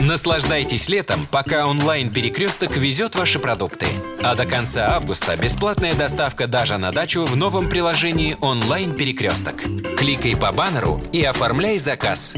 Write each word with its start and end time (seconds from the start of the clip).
Наслаждайтесь 0.00 0.88
летом, 0.88 1.26
пока 1.26 1.66
онлайн-перекресток 1.66 2.76
везет 2.76 3.16
ваши 3.16 3.40
продукты. 3.40 3.86
А 4.22 4.36
до 4.36 4.46
конца 4.46 4.94
августа 4.94 5.36
бесплатная 5.36 5.92
доставка 5.92 6.46
даже 6.46 6.78
на 6.78 6.92
дачу 6.92 7.24
в 7.24 7.34
новом 7.34 7.68
приложении 7.68 8.36
онлайн-перекресток. 8.40 9.56
Кликай 9.96 10.36
по 10.36 10.52
баннеру 10.52 11.02
и 11.12 11.24
оформляй 11.24 11.78
заказ. 11.78 12.34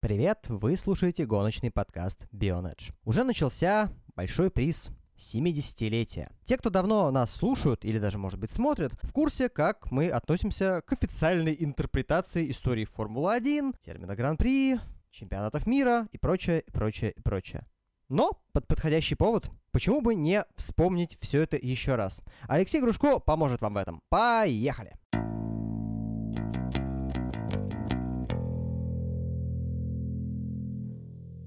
Привет, 0.00 0.44
вы 0.48 0.76
слушаете 0.76 1.24
гоночный 1.24 1.70
подкаст 1.70 2.26
Bionedge. 2.30 2.92
Уже 3.06 3.24
начался 3.24 3.88
большой 4.14 4.50
приз 4.50 4.90
70-летия. 5.18 6.30
Те, 6.44 6.58
кто 6.58 6.68
давно 6.68 7.10
нас 7.10 7.34
слушают 7.34 7.86
или 7.86 7.98
даже, 7.98 8.18
может 8.18 8.38
быть, 8.38 8.52
смотрят, 8.52 8.92
в 9.02 9.12
курсе, 9.12 9.48
как 9.48 9.90
мы 9.90 10.10
относимся 10.10 10.82
к 10.86 10.92
официальной 10.92 11.56
интерпретации 11.58 12.50
истории 12.50 12.84
Формулы-1, 12.84 13.76
термина 13.82 14.14
Гран-при, 14.14 14.78
чемпионатов 15.10 15.66
мира 15.66 16.08
и 16.12 16.18
прочее, 16.18 16.60
и 16.60 16.70
прочее, 16.70 17.12
и 17.12 17.20
прочее. 17.20 17.66
Но 18.08 18.40
под 18.52 18.66
подходящий 18.66 19.14
повод, 19.14 19.50
почему 19.70 20.00
бы 20.00 20.14
не 20.14 20.44
вспомнить 20.56 21.18
все 21.20 21.42
это 21.42 21.56
еще 21.56 21.94
раз? 21.94 22.22
Алексей 22.48 22.80
Грушко 22.80 23.18
поможет 23.18 23.60
вам 23.60 23.74
в 23.74 23.76
этом. 23.76 24.02
Поехали! 24.08 24.94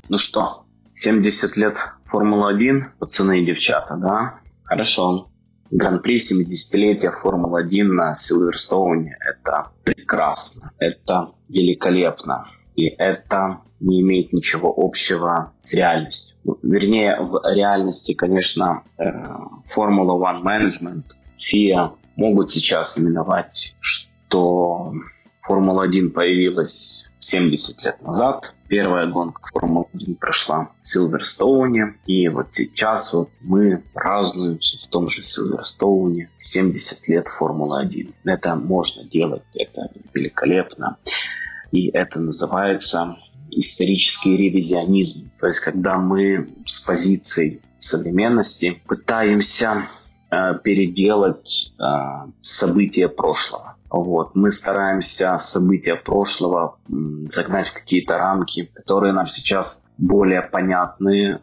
Ну 0.07 0.17
что, 0.17 0.65
70 0.91 1.55
лет 1.55 1.77
Формула-1, 2.11 2.97
пацаны 2.99 3.41
и 3.41 3.45
девчата, 3.45 3.95
да? 3.95 4.33
Хорошо. 4.63 5.31
Гран-при 5.71 6.17
70-летия 6.17 7.11
Формулы-1 7.11 7.83
на 7.83 8.13
Силверстоуне– 8.13 9.15
это 9.21 9.71
прекрасно, 9.85 10.73
это 10.79 11.31
великолепно. 11.47 12.45
И 12.75 12.85
это 12.85 13.61
не 13.79 14.01
имеет 14.01 14.31
ничего 14.33 14.73
общего 14.75 15.53
с 15.57 15.73
реальностью. 15.73 16.37
Ну, 16.43 16.57
вернее, 16.61 17.19
в 17.19 17.41
реальности, 17.53 18.13
конечно, 18.13 18.83
Формула 19.65 20.33
One 20.33 20.43
Management, 20.43 21.03
FIA 21.37 21.91
могут 22.15 22.49
сейчас 22.49 22.99
именовать, 22.99 23.75
что 23.79 24.93
Формула-1 25.41 26.09
появилась 26.11 27.09
70 27.19 27.83
лет 27.83 28.01
назад. 28.01 28.53
Первая 28.67 29.07
гонка 29.07 29.41
Формулы-1 29.53 30.15
прошла 30.15 30.69
в 30.81 30.87
Силверстоуне. 30.87 31.95
И 32.05 32.29
вот 32.29 32.53
сейчас 32.53 33.13
вот 33.13 33.29
мы 33.41 33.83
празднуем 33.93 34.59
в 34.59 34.87
том 34.87 35.09
же 35.09 35.23
Силверстоуне 35.23 36.29
70 36.37 37.07
лет 37.07 37.27
Формулы-1. 37.27 38.13
Это 38.25 38.55
можно 38.55 39.03
делать, 39.03 39.43
это 39.53 39.91
великолепно. 40.13 40.97
И 41.71 41.89
это 41.89 42.19
называется 42.19 43.17
исторический 43.49 44.37
ревизионизм. 44.37 45.31
То 45.39 45.47
есть, 45.47 45.59
когда 45.59 45.97
мы 45.97 46.53
с 46.65 46.81
позицией 46.81 47.61
современности 47.77 48.81
пытаемся 48.87 49.87
э, 50.29 50.59
переделать 50.63 51.73
э, 51.79 51.83
события 52.41 53.09
прошлого. 53.09 53.75
Вот. 53.89 54.35
Мы 54.35 54.51
стараемся 54.51 55.37
события 55.37 55.95
прошлого 55.95 56.77
загнать 57.27 57.67
в 57.67 57.73
какие-то 57.73 58.17
рамки, 58.17 58.71
которые 58.73 59.11
нам 59.11 59.25
сейчас 59.25 59.85
более 59.97 60.41
понятны, 60.41 61.33
э, 61.35 61.39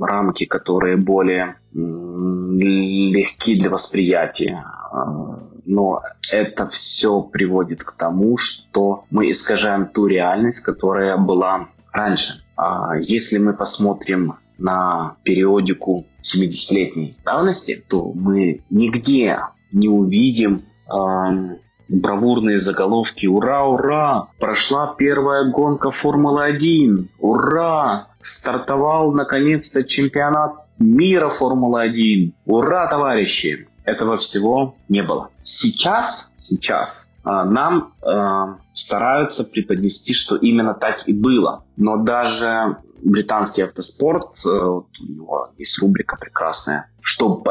рамки, 0.00 0.44
которые 0.44 0.96
более 0.96 1.56
э, 1.72 1.78
легки 1.78 3.58
для 3.58 3.70
восприятия. 3.70 4.64
Э, 4.92 5.53
но 5.66 6.02
это 6.30 6.66
все 6.66 7.22
приводит 7.22 7.84
к 7.84 7.92
тому, 7.92 8.36
что 8.36 9.04
мы 9.10 9.30
искажаем 9.30 9.86
ту 9.86 10.06
реальность, 10.06 10.60
которая 10.60 11.16
была 11.16 11.68
раньше. 11.92 12.44
А 12.56 12.96
если 12.96 13.38
мы 13.38 13.52
посмотрим 13.54 14.36
на 14.58 15.16
периодику 15.24 16.06
70-летней 16.22 17.16
давности, 17.24 17.84
то 17.88 18.12
мы 18.12 18.62
нигде 18.70 19.40
не 19.72 19.88
увидим 19.88 20.64
э, 20.86 21.56
бравурные 21.88 22.58
заголовки 22.58 23.26
«Ура, 23.26 23.66
ура! 23.66 24.28
Прошла 24.38 24.94
первая 24.96 25.50
гонка 25.50 25.90
Формулы-1! 25.90 27.08
Ура! 27.18 28.08
Стартовал 28.20 29.12
наконец-то 29.12 29.84
чемпионат 29.84 30.52
мира 30.78 31.28
Формулы-1! 31.28 32.32
Ура, 32.46 32.86
товарищи!» 32.86 33.68
Этого 33.84 34.16
всего 34.16 34.76
не 34.88 35.02
было. 35.02 35.30
Сейчас, 35.42 36.34
сейчас 36.38 37.12
а, 37.22 37.44
нам 37.44 37.92
э, 38.02 38.56
стараются 38.72 39.44
преподнести, 39.44 40.14
что 40.14 40.36
именно 40.36 40.74
так 40.74 41.06
и 41.06 41.12
было. 41.12 41.64
Но 41.76 41.98
даже 41.98 42.78
британский 43.02 43.62
автоспорт, 43.62 44.38
э, 44.44 44.48
у 44.48 44.86
него 45.00 45.50
есть 45.58 45.78
рубрика 45.80 46.16
прекрасная, 46.16 46.90
что 47.02 47.42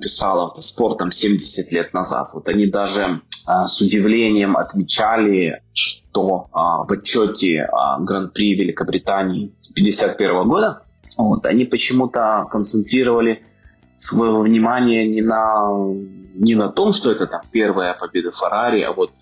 писал 0.00 0.46
автоспортом 0.46 1.10
70 1.10 1.72
лет 1.72 1.92
назад. 1.92 2.30
Вот 2.34 2.48
они 2.48 2.66
даже 2.66 3.22
э, 3.46 3.64
с 3.66 3.80
удивлением 3.80 4.56
отмечали, 4.56 5.62
что 5.72 6.48
э, 6.48 6.56
в 6.56 6.92
отчете 6.92 7.62
э, 7.62 7.68
Гран-при 8.00 8.54
Великобритании 8.54 9.54
51 9.74 10.48
года 10.48 10.82
вот, 11.16 11.46
они 11.46 11.64
почему-то 11.64 12.46
концентрировали 12.50 13.42
своего 14.00 14.40
внимания 14.40 15.06
не 15.06 15.22
на, 15.22 15.70
не 16.34 16.54
на 16.54 16.68
том, 16.68 16.92
что 16.92 17.12
это 17.12 17.26
там 17.26 17.42
первая 17.50 17.94
победа 17.94 18.32
Феррари, 18.32 18.82
а 18.82 18.92
вот 18.92 19.12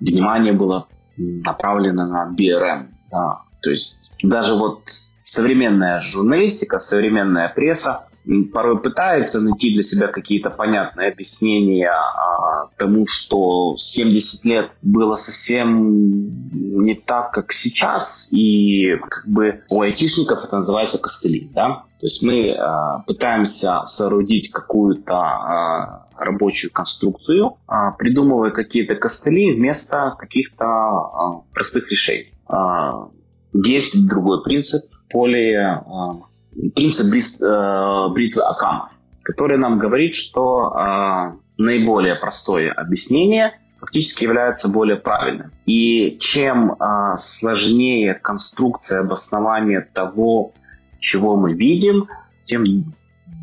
внимание 0.00 0.52
было 0.52 0.86
направлено 1.16 2.06
на 2.06 2.30
BRM. 2.30 2.88
Да. 3.10 3.42
То 3.62 3.70
есть 3.70 4.00
даже 4.22 4.54
вот 4.54 4.82
современная 5.22 6.00
журналистика, 6.00 6.78
современная 6.78 7.48
пресса 7.48 8.08
порой 8.52 8.80
пытается 8.80 9.40
найти 9.40 9.72
для 9.72 9.82
себя 9.82 10.08
какие-то 10.08 10.50
понятные 10.50 11.10
объяснения 11.10 11.90
а, 11.90 12.68
тому, 12.76 13.06
что 13.06 13.76
70 13.78 14.44
лет 14.44 14.70
было 14.82 15.14
совсем 15.14 16.82
не 16.82 16.94
так, 16.94 17.32
как 17.32 17.52
сейчас, 17.52 18.32
и 18.32 18.96
как 18.96 19.26
бы 19.26 19.62
у 19.70 19.80
айтишников 19.80 20.44
это 20.44 20.58
называется 20.58 20.98
костыли, 20.98 21.50
да? 21.54 21.84
То 21.98 22.06
есть 22.06 22.22
мы 22.22 22.52
а, 22.52 23.00
пытаемся 23.06 23.80
соорудить 23.84 24.50
какую-то 24.50 25.14
а, 25.14 26.08
рабочую 26.18 26.72
конструкцию, 26.72 27.56
а, 27.66 27.92
придумывая 27.92 28.50
какие-то 28.50 28.94
костыли 28.94 29.54
вместо 29.54 30.14
каких-то 30.18 30.64
а, 30.66 31.42
простых 31.54 31.90
решений. 31.90 32.34
А, 32.46 33.08
есть 33.54 34.06
другой 34.06 34.42
принцип, 34.42 34.84
более 35.10 35.82
принцип 36.74 37.06
э, 37.14 38.08
бритвы 38.12 38.42
Акама, 38.42 38.92
который 39.22 39.58
нам 39.58 39.78
говорит, 39.78 40.14
что 40.14 40.74
э, 40.76 41.32
наиболее 41.56 42.14
простое 42.16 42.72
объяснение 42.72 43.58
фактически 43.80 44.24
является 44.24 44.68
более 44.68 44.96
правильным. 44.96 45.52
И 45.66 46.18
чем 46.18 46.72
э, 46.72 47.16
сложнее 47.16 48.14
конструкция 48.14 49.00
обоснования 49.00 49.88
того, 49.92 50.52
чего 50.98 51.36
мы 51.36 51.52
видим, 51.54 52.08
тем 52.44 52.64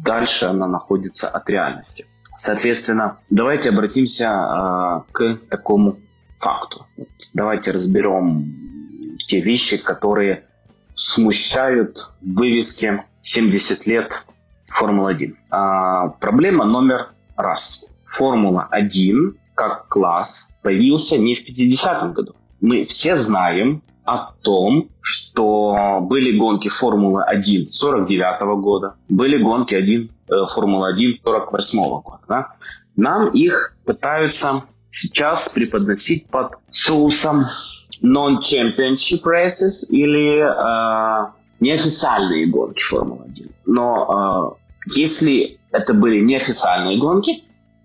дальше 0.03 0.45
она 0.45 0.67
находится 0.67 1.27
от 1.29 1.49
реальности. 1.49 2.05
Соответственно, 2.35 3.19
давайте 3.29 3.69
обратимся 3.69 4.25
э, 4.25 5.11
к 5.13 5.39
такому 5.49 5.99
факту. 6.37 6.85
Давайте 7.33 7.71
разберем 7.71 9.17
те 9.25 9.39
вещи, 9.39 9.81
которые 9.81 10.45
смущают 10.95 11.97
вывески 12.21 13.03
70 13.21 13.85
лет 13.85 14.25
Формула-1. 14.69 15.35
А, 15.49 16.07
проблема 16.09 16.65
номер 16.65 17.09
раз. 17.35 17.91
Формула-1 18.05 19.35
как 19.55 19.87
класс 19.87 20.57
появился 20.61 21.17
не 21.17 21.35
в 21.35 21.47
50-м 21.47 22.13
году. 22.13 22.35
Мы 22.61 22.85
все 22.85 23.15
знаем 23.15 23.81
о 24.03 24.33
том, 24.41 24.89
что 25.01 25.99
были 26.01 26.37
гонки 26.37 26.69
Формулы-1 26.69 27.71
49 27.71 28.41
-го 28.41 28.57
года, 28.57 28.95
были 29.09 29.41
гонки 29.41 29.75
1, 29.75 30.11
э, 30.27 30.33
Формулы-1 30.53 31.21
48 31.23 31.79
-го 31.79 32.01
года. 32.01 32.21
Да? 32.27 32.47
Нам 32.95 33.29
их 33.29 33.75
пытаются 33.85 34.63
сейчас 34.89 35.49
преподносить 35.49 36.27
под 36.27 36.53
соусом 36.71 37.45
non-championship 38.05 39.23
races 39.25 39.89
или 39.89 40.39
э, 40.39 41.31
неофициальные 41.59 42.47
гонки 42.47 42.81
Формулы-1. 42.81 43.51
Но 43.65 44.57
э, 44.87 44.91
если 44.95 45.59
это 45.71 45.93
были 45.93 46.21
неофициальные 46.21 46.99
гонки, 46.99 47.43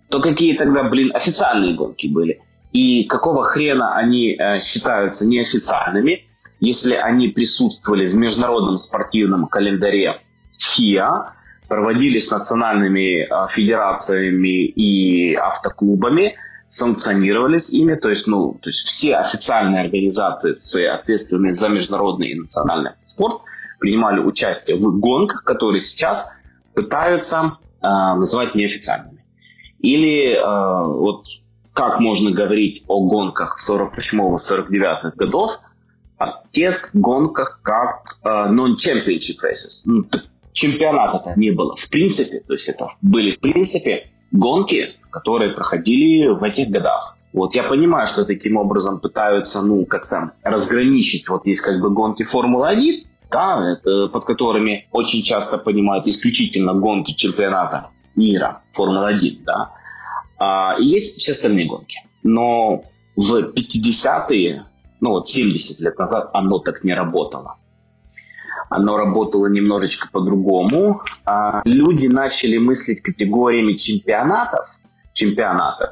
то 0.09 0.21
какие 0.21 0.57
тогда, 0.57 0.85
блин, 0.85 1.11
официальные 1.15 1.75
гонки 1.75 2.07
были? 2.07 2.41
И 2.73 3.05
какого 3.05 3.43
хрена 3.43 3.97
они 3.97 4.37
э, 4.37 4.59
считаются 4.61 5.27
неофициальными, 5.27 6.27
если 6.61 6.95
они 6.95 7.29
присутствовали 7.29 8.07
в 8.07 8.15
международном 8.17 8.77
спортивном 8.77 9.47
календаре 9.47 10.21
ФИА, 10.59 11.35
проводились 11.69 12.31
национальными 12.31 13.23
э, 13.23 13.49
федерациями 13.49 14.67
и 14.67 15.35
автоклубами– 15.35 16.35
санкционировались 16.71 17.71
ими, 17.75 17.97
то 17.97 18.09
есть, 18.09 18.29
ну, 18.29 18.57
то 18.63 18.71
есть 18.71 18.87
все 18.87 19.17
официальные 19.17 19.83
организации, 19.83 20.87
ответственные 20.87 21.51
за 21.51 21.69
международный 21.69 22.31
и 22.31 22.37
национальный 22.37 22.93
спорт, 23.05 23.43
принимали 23.81 24.21
участие 24.21 24.77
в 24.77 25.01
гонках, 25.01 25.43
которые 25.43 25.81
сейчас 25.81 26.37
пытаются 26.75 27.59
э, 27.83 27.87
называть 27.87 28.55
неофициальными. 28.55 29.25
Или 29.81 30.37
э, 30.37 30.87
вот 30.87 31.27
как 31.73 31.99
можно 31.99 32.31
говорить 32.31 32.85
о 32.87 33.05
гонках 33.05 33.57
48-49 33.59 35.17
годов, 35.17 35.59
о 36.19 36.45
тех 36.53 36.91
гонках, 36.93 37.61
как 37.65 38.19
э, 38.23 38.29
non-championship 38.29 39.41
races. 39.43 39.87
Ну, 39.87 40.05
чемпионата 40.53 41.17
это 41.17 41.39
не 41.39 41.51
было 41.51 41.75
в 41.75 41.91
принципе, 41.91 42.41
то 42.47 42.53
есть 42.53 42.69
это 42.69 42.87
были 43.03 43.35
в 43.35 43.41
принципе 43.41 44.13
гонки, 44.31 44.95
которые 45.11 45.53
проходили 45.53 46.29
в 46.29 46.43
этих 46.43 46.69
годах. 46.71 47.17
Вот 47.33 47.55
я 47.55 47.63
понимаю, 47.63 48.07
что 48.07 48.25
таким 48.25 48.57
образом 48.57 49.01
пытаются, 49.01 49.63
ну, 49.63 49.85
как-то 49.87 50.33
разграничить. 50.43 51.29
Вот 51.29 51.47
есть 51.47 51.61
как 51.61 51.81
бы 51.81 51.91
гонки 51.91 52.25
Формулы-1, 52.25 53.07
да, 53.31 53.73
это, 53.73 54.09
под 54.09 54.25
которыми 54.25 54.89
очень 54.91 55.23
часто 55.23 55.59
понимают 55.59 56.07
исключительно 56.09 56.75
гонки 56.75 57.13
чемпионата 57.13 57.91
мира 58.17 58.63
Формулы-1, 58.73 59.45
да. 59.45 59.73
А, 60.39 60.77
и 60.79 60.85
есть 60.85 61.19
все 61.19 61.33
остальные 61.33 61.67
гонки. 61.67 62.01
Но 62.23 62.83
в 63.15 63.53
50-е, 63.53 64.67
ну 65.01 65.11
вот 65.11 65.29
70 65.29 65.81
лет 65.81 65.99
назад 65.99 66.31
оно 66.33 66.59
так 66.59 66.83
не 66.83 66.95
работало. 66.95 67.57
Оно 68.69 68.97
работало 68.97 69.49
немножечко 69.49 70.09
по-другому. 70.11 71.01
А, 71.25 71.63
люди 71.65 72.07
начали 72.07 72.57
мыслить 72.57 73.03
категориями 73.03 73.75
чемпионатов, 73.75 74.81
чемпионатов 75.21 75.91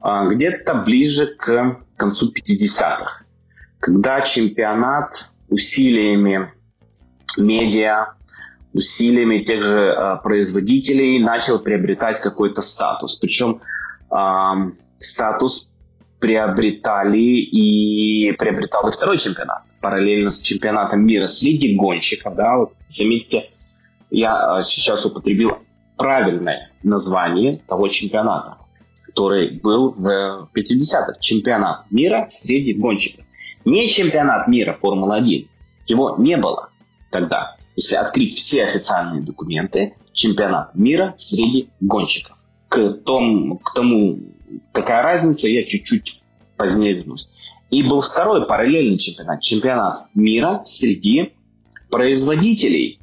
а, 0.00 0.26
где-то 0.26 0.74
ближе 0.74 1.26
к 1.26 1.78
концу 1.96 2.32
50-х, 2.32 3.24
когда 3.80 4.20
чемпионат 4.20 5.30
усилиями 5.48 6.52
медиа, 7.38 8.14
усилиями 8.72 9.42
тех 9.42 9.62
же 9.62 9.90
а, 9.90 10.16
производителей 10.16 11.22
начал 11.22 11.58
приобретать 11.58 12.20
какой-то 12.20 12.60
статус. 12.60 13.16
Причем 13.16 13.62
э, 14.10 14.72
статус 14.98 15.70
приобретали 16.20 17.18
и 17.18 18.32
приобретал 18.32 18.88
и 18.88 18.92
второй 18.92 19.18
чемпионат 19.18 19.62
параллельно 19.80 20.30
с 20.30 20.40
чемпионатом 20.40 21.06
мира 21.06 21.26
среди 21.26 21.76
гонщиков. 21.76 22.34
Да, 22.34 22.56
вот 22.56 22.72
заметьте, 22.88 23.50
я 24.10 24.60
сейчас 24.60 25.04
употребил 25.06 25.58
правильное 25.96 26.70
название 26.82 27.58
того 27.66 27.88
чемпионата, 27.88 28.58
который 29.16 29.58
был 29.60 29.92
в 29.92 30.50
50-х. 30.54 31.14
Чемпионат 31.20 31.90
мира 31.90 32.26
среди 32.28 32.74
гонщиков. 32.74 33.24
Не 33.64 33.88
чемпионат 33.88 34.46
мира 34.46 34.74
Формулы-1. 34.74 35.48
Его 35.86 36.16
не 36.18 36.36
было 36.36 36.68
тогда. 37.10 37.56
Если 37.76 37.96
открыть 37.96 38.36
все 38.36 38.64
официальные 38.64 39.22
документы, 39.22 39.94
чемпионат 40.12 40.74
мира 40.74 41.14
среди 41.16 41.70
гонщиков. 41.80 42.36
К, 42.68 42.90
том, 42.92 43.56
к 43.58 43.72
тому, 43.74 44.18
какая 44.72 45.02
разница, 45.02 45.48
я 45.48 45.64
чуть-чуть 45.64 46.20
позднее 46.58 46.92
вернусь. 46.92 47.26
И 47.70 47.82
был 47.82 48.02
второй 48.02 48.46
параллельный 48.46 48.98
чемпионат. 48.98 49.40
Чемпионат 49.40 50.08
мира 50.14 50.60
среди 50.64 51.32
производителей. 51.90 53.00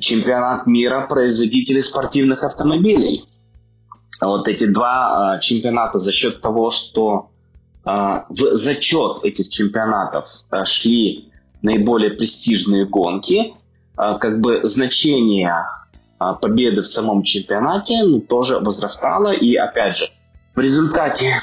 Чемпионат 0.00 0.68
мира 0.68 1.08
производителей 1.08 1.82
спортивных 1.82 2.44
автомобилей. 2.44 3.24
Вот 4.20 4.48
эти 4.48 4.66
два 4.66 5.36
э, 5.36 5.40
чемпионата 5.40 5.98
за 5.98 6.12
счет 6.12 6.40
того, 6.40 6.70
что 6.70 7.30
э, 7.84 7.90
в 8.28 8.54
зачет 8.54 9.24
этих 9.24 9.48
чемпионатов 9.48 10.28
э, 10.50 10.64
шли 10.64 11.32
наиболее 11.62 12.10
престижные 12.10 12.86
гонки, 12.86 13.54
э, 13.98 14.18
как 14.20 14.40
бы 14.40 14.60
значение 14.64 15.54
э, 16.20 16.24
победы 16.40 16.82
в 16.82 16.86
самом 16.86 17.22
чемпионате 17.22 18.02
ну, 18.04 18.20
тоже 18.20 18.58
возрастало. 18.58 19.32
И 19.32 19.56
опять 19.56 19.96
же, 19.96 20.10
в 20.54 20.60
результате 20.60 21.34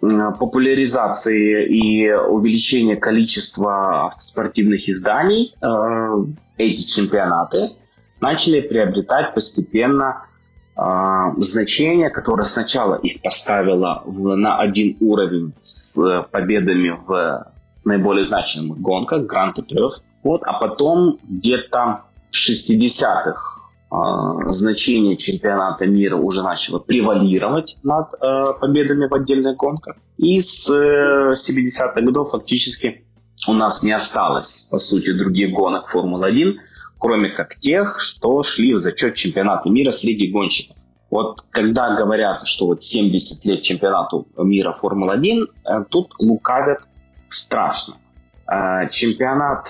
популяризации 0.00 1.66
и 1.66 2.12
увеличения 2.12 2.96
количества 2.96 4.06
автоспортивных 4.06 4.88
изданий 4.88 5.54
э, 5.60 6.24
эти 6.58 6.86
чемпионаты 6.86 7.72
начали 8.20 8.60
приобретать 8.60 9.34
постепенно 9.34 10.26
э, 10.76 10.80
значение, 11.38 12.10
которое 12.10 12.44
сначала 12.44 12.96
их 12.96 13.22
поставило 13.22 14.02
в, 14.04 14.36
на 14.36 14.58
один 14.58 14.96
уровень 15.00 15.52
с 15.60 15.98
победами 16.30 16.98
в 17.06 17.52
наиболее 17.84 18.24
значимых 18.24 18.78
гонках, 18.78 19.26
Гранд 19.26 19.56
Трех, 19.68 20.02
вот, 20.22 20.42
а 20.44 20.54
потом 20.54 21.18
где-то 21.28 22.02
в 22.30 22.50
60-х 22.50 23.62
а, 23.90 24.48
значение 24.48 25.16
чемпионата 25.16 25.84
мира 25.86 26.16
уже 26.16 26.42
начало 26.42 26.78
превалировать 26.78 27.76
над 27.82 28.14
э, 28.14 28.44
победами 28.58 29.06
в 29.06 29.14
отдельных 29.14 29.56
гонках. 29.56 29.96
И 30.16 30.40
с 30.40 30.70
э, 30.70 31.32
70-х 31.32 32.00
годов 32.00 32.30
фактически 32.30 33.04
у 33.48 33.52
нас 33.52 33.82
не 33.82 33.92
осталось, 33.92 34.68
по 34.70 34.78
сути, 34.78 35.12
других 35.12 35.52
гонок 35.52 35.88
Формулы-1, 35.88 36.54
кроме 37.02 37.30
как 37.30 37.56
тех, 37.56 37.98
что 37.98 38.44
шли 38.44 38.74
в 38.74 38.78
зачет 38.78 39.16
чемпионата 39.16 39.68
мира 39.68 39.90
среди 39.90 40.30
гонщиков. 40.30 40.76
Вот 41.10 41.44
когда 41.50 41.96
говорят, 41.96 42.46
что 42.46 42.66
вот 42.66 42.80
70 42.80 43.44
лет 43.44 43.62
чемпионату 43.62 44.28
мира 44.36 44.72
Формулы-1, 44.72 45.46
э, 45.64 45.84
тут 45.90 46.14
лукавят 46.20 46.86
страшно. 47.26 47.96
Э, 48.46 48.88
чемпионат, 48.88 49.66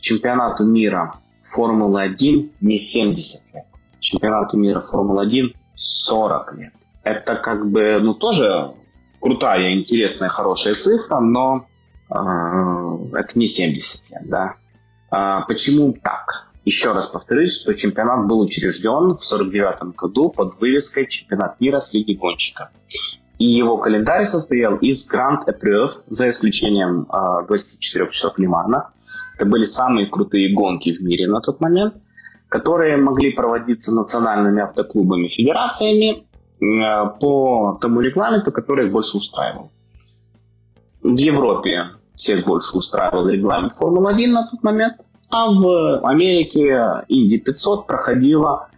чемпионату 0.00 0.64
мира 0.64 1.14
Формула-1 1.40 2.50
не 2.60 2.76
70 2.76 3.54
лет. 3.54 3.64
Чемпионату 3.98 4.58
мира 4.58 4.80
Формула-1 4.80 5.54
40 5.76 6.58
лет. 6.58 6.74
Это 7.04 7.36
как 7.36 7.70
бы, 7.70 8.00
ну, 8.02 8.12
тоже 8.12 8.74
крутая, 9.18 9.72
интересная, 9.72 10.28
хорошая 10.28 10.74
цифра, 10.74 11.20
но 11.20 11.64
э, 12.10 12.14
это 13.14 13.38
не 13.38 13.46
70 13.46 14.10
лет, 14.10 14.28
да. 14.28 14.56
А, 15.10 15.40
почему 15.46 15.94
так? 15.94 16.49
Еще 16.64 16.92
раз 16.92 17.06
повторюсь, 17.06 17.60
что 17.60 17.74
чемпионат 17.74 18.26
был 18.26 18.40
учрежден 18.40 19.14
в 19.14 19.24
49 19.24 19.94
году 19.96 20.30
под 20.30 20.60
вывеской 20.60 21.06
«Чемпионат 21.08 21.60
мира 21.60 21.80
среди 21.80 22.14
гонщиков». 22.14 22.68
И 23.38 23.44
его 23.44 23.78
календарь 23.78 24.26
состоял 24.26 24.76
из 24.76 25.06
Гранд 25.06 25.48
Эпрев, 25.48 26.02
за 26.08 26.28
исключением 26.28 27.06
э, 27.10 27.46
24 27.46 28.10
часов 28.10 28.38
Лимана, 28.38 28.90
это 29.40 29.48
были 29.48 29.64
самые 29.64 30.06
крутые 30.06 30.54
гонки 30.54 30.92
в 30.92 31.00
мире 31.00 31.26
на 31.26 31.40
тот 31.40 31.60
момент, 31.60 31.94
которые 32.50 32.98
могли 32.98 33.32
проводиться 33.32 33.94
национальными 33.94 34.60
автоклубами, 34.60 35.28
федерациями 35.28 36.26
э, 36.60 37.18
по 37.18 37.78
тому 37.80 38.00
регламенту, 38.00 38.52
который 38.52 38.86
их 38.86 38.92
больше 38.92 39.16
устраивал. 39.16 39.70
В 41.02 41.16
Европе 41.16 41.92
всех 42.14 42.44
больше 42.44 42.76
устраивал 42.76 43.28
регламент 43.28 43.72
Формулы-1 43.72 44.26
на 44.26 44.46
тот 44.50 44.62
момент, 44.62 44.96
а 45.30 45.50
в 45.50 46.06
Америке 46.06 47.04
Инди 47.08 47.38
500 47.38 47.86
проходила 47.86 48.68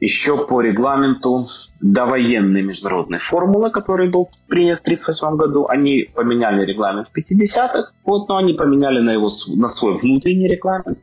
еще 0.00 0.46
по 0.46 0.60
регламенту 0.60 1.46
довоенной 1.80 2.62
международной 2.62 3.18
формулы, 3.18 3.70
который 3.70 4.10
был 4.10 4.28
принят 4.48 4.80
в 4.80 4.82
1938 4.82 5.36
году. 5.36 5.66
Они 5.68 6.10
поменяли 6.14 6.64
регламент 6.64 7.08
в 7.08 7.16
50-х, 7.16 7.92
вот, 8.04 8.28
но 8.28 8.36
они 8.36 8.54
поменяли 8.54 9.00
на, 9.00 9.12
его, 9.12 9.28
на 9.56 9.68
свой 9.68 9.96
внутренний 9.96 10.48
регламент. 10.48 10.98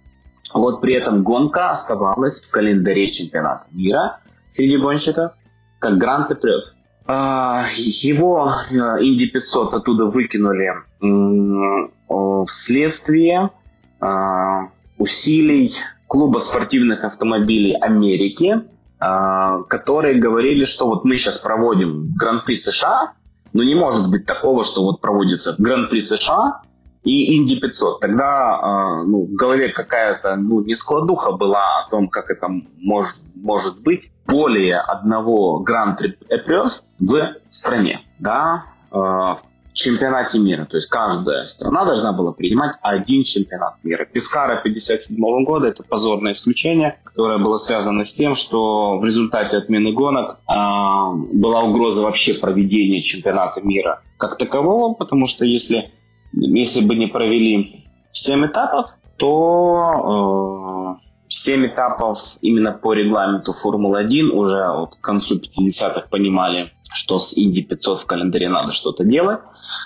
Вот 0.54 0.82
при 0.82 0.94
этом 0.94 1.24
гонка 1.24 1.72
оставалась 1.72 2.44
в 2.44 2.52
календаре 2.52 3.10
чемпионата 3.10 3.66
мира 3.72 4.20
среди 4.48 4.78
гонщиков 4.78 5.32
как 5.80 5.98
Гранд 5.98 6.32
Эпрев. 6.32 6.64
Его 7.08 8.52
э, 8.70 8.76
Инди 9.04 9.28
500 9.28 9.74
оттуда 9.74 10.06
выкинули 10.06 10.70
вследствие 12.46 13.40
а, 13.40 13.50
усилий 14.98 15.72
клуба 16.08 16.40
спортивных 16.40 17.04
автомобилей 17.06 17.74
Америки, 17.76 18.64
а, 19.00 19.64
которые 19.64 20.20
говорили, 20.20 20.66
что 20.66 20.86
вот 20.88 21.06
мы 21.06 21.16
сейчас 21.16 21.38
проводим 21.38 22.14
Гран-при 22.16 22.54
США, 22.54 23.14
но 23.54 23.64
не 23.64 23.76
может 23.76 24.12
быть 24.12 24.26
такого, 24.26 24.64
что 24.64 24.84
вот 24.84 25.02
проводится 25.02 25.56
Гран-при 25.58 26.02
США 26.02 26.62
и 27.04 27.38
Инди 27.38 27.60
500. 27.60 28.00
Тогда 28.00 28.60
а, 28.60 29.04
ну, 29.04 29.26
в 29.26 29.34
голове 29.34 29.70
какая-то 29.70 30.36
ну, 30.36 30.62
нескладуха 30.62 31.32
была 31.32 31.80
о 31.80 31.90
том, 31.90 32.10
как 32.10 32.30
это 32.30 32.48
может, 32.78 33.16
может 33.34 33.82
быть. 33.82 34.12
Более 34.28 34.80
одного 34.80 35.60
Гран-при 35.60 36.18
в 37.00 37.36
стране. 37.50 38.02
Да? 38.20 38.66
А, 38.92 39.36
чемпионате 39.74 40.40
мира. 40.40 40.66
То 40.66 40.78
есть 40.78 40.90
каждая 40.90 41.46
страна 41.46 41.86
должна 41.86 42.12
была 42.12 42.34
принимать 42.34 42.76
один 42.82 43.24
чемпионат 43.24 43.76
мира. 43.84 44.06
Пескара 44.06 44.60
1957 44.60 45.44
года 45.46 45.68
это 45.68 45.84
позорное 45.84 46.34
исключение, 46.34 47.00
которое 47.04 47.38
было 47.38 47.58
связано 47.58 48.04
с 48.04 48.14
тем, 48.14 48.36
что 48.36 48.98
в 49.00 49.06
результате 49.06 49.58
отмены 49.58 49.94
гонок 49.94 50.32
э, 50.32 50.54
была 51.34 51.64
угроза 51.64 52.04
вообще 52.04 52.34
проведения 52.34 53.02
чемпионата 53.02 53.62
мира 53.62 54.02
как 54.18 54.38
такового, 54.38 54.94
потому 54.94 55.26
что 55.26 55.46
если, 55.46 55.92
если 56.34 56.86
бы 56.86 56.96
не 56.96 57.08
провели 57.08 57.86
7 58.12 58.46
этапов, 58.46 58.92
то 59.18 60.78
э, 60.78 60.81
7 61.32 61.66
этапов 61.68 62.20
именно 62.42 62.74
по 62.74 62.94
регламенту 62.94 63.54
Формулы-1 63.54 64.32
уже 64.32 64.68
вот 64.68 64.96
к 64.96 65.02
концу 65.02 65.40
50-х 65.40 66.08
понимали, 66.10 66.74
что 66.94 67.20
с 67.20 67.38
Инди 67.38 67.62
500 67.62 68.02
в 68.02 68.06
календаре 68.06 68.50
надо 68.50 68.74
что-то 68.74 69.06
делать, 69.06 69.40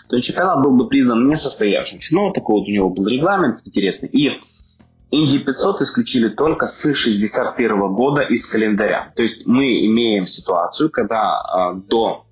то 0.09 0.19
чемпионат 0.19 0.63
был 0.63 0.71
бы 0.71 0.87
признан 0.87 1.27
несостоявшимся. 1.27 2.15
Ну, 2.15 2.25
вот 2.25 2.33
такой 2.33 2.59
вот 2.59 2.67
у 2.67 2.71
него 2.71 2.89
был 2.89 3.07
регламент 3.07 3.59
интересный. 3.63 4.09
И 4.09 4.41
Инди 5.11 5.37
500 5.37 5.81
исключили 5.81 6.29
только 6.29 6.65
с 6.65 6.91
61 6.95 7.93
года 7.93 8.23
из 8.23 8.51
календаря. 8.51 9.13
То 9.15 9.21
есть 9.21 9.45
мы 9.45 9.85
имеем 9.85 10.25
ситуацию, 10.25 10.89
когда 10.89 11.75
э, 11.75 11.79
до 11.87 12.25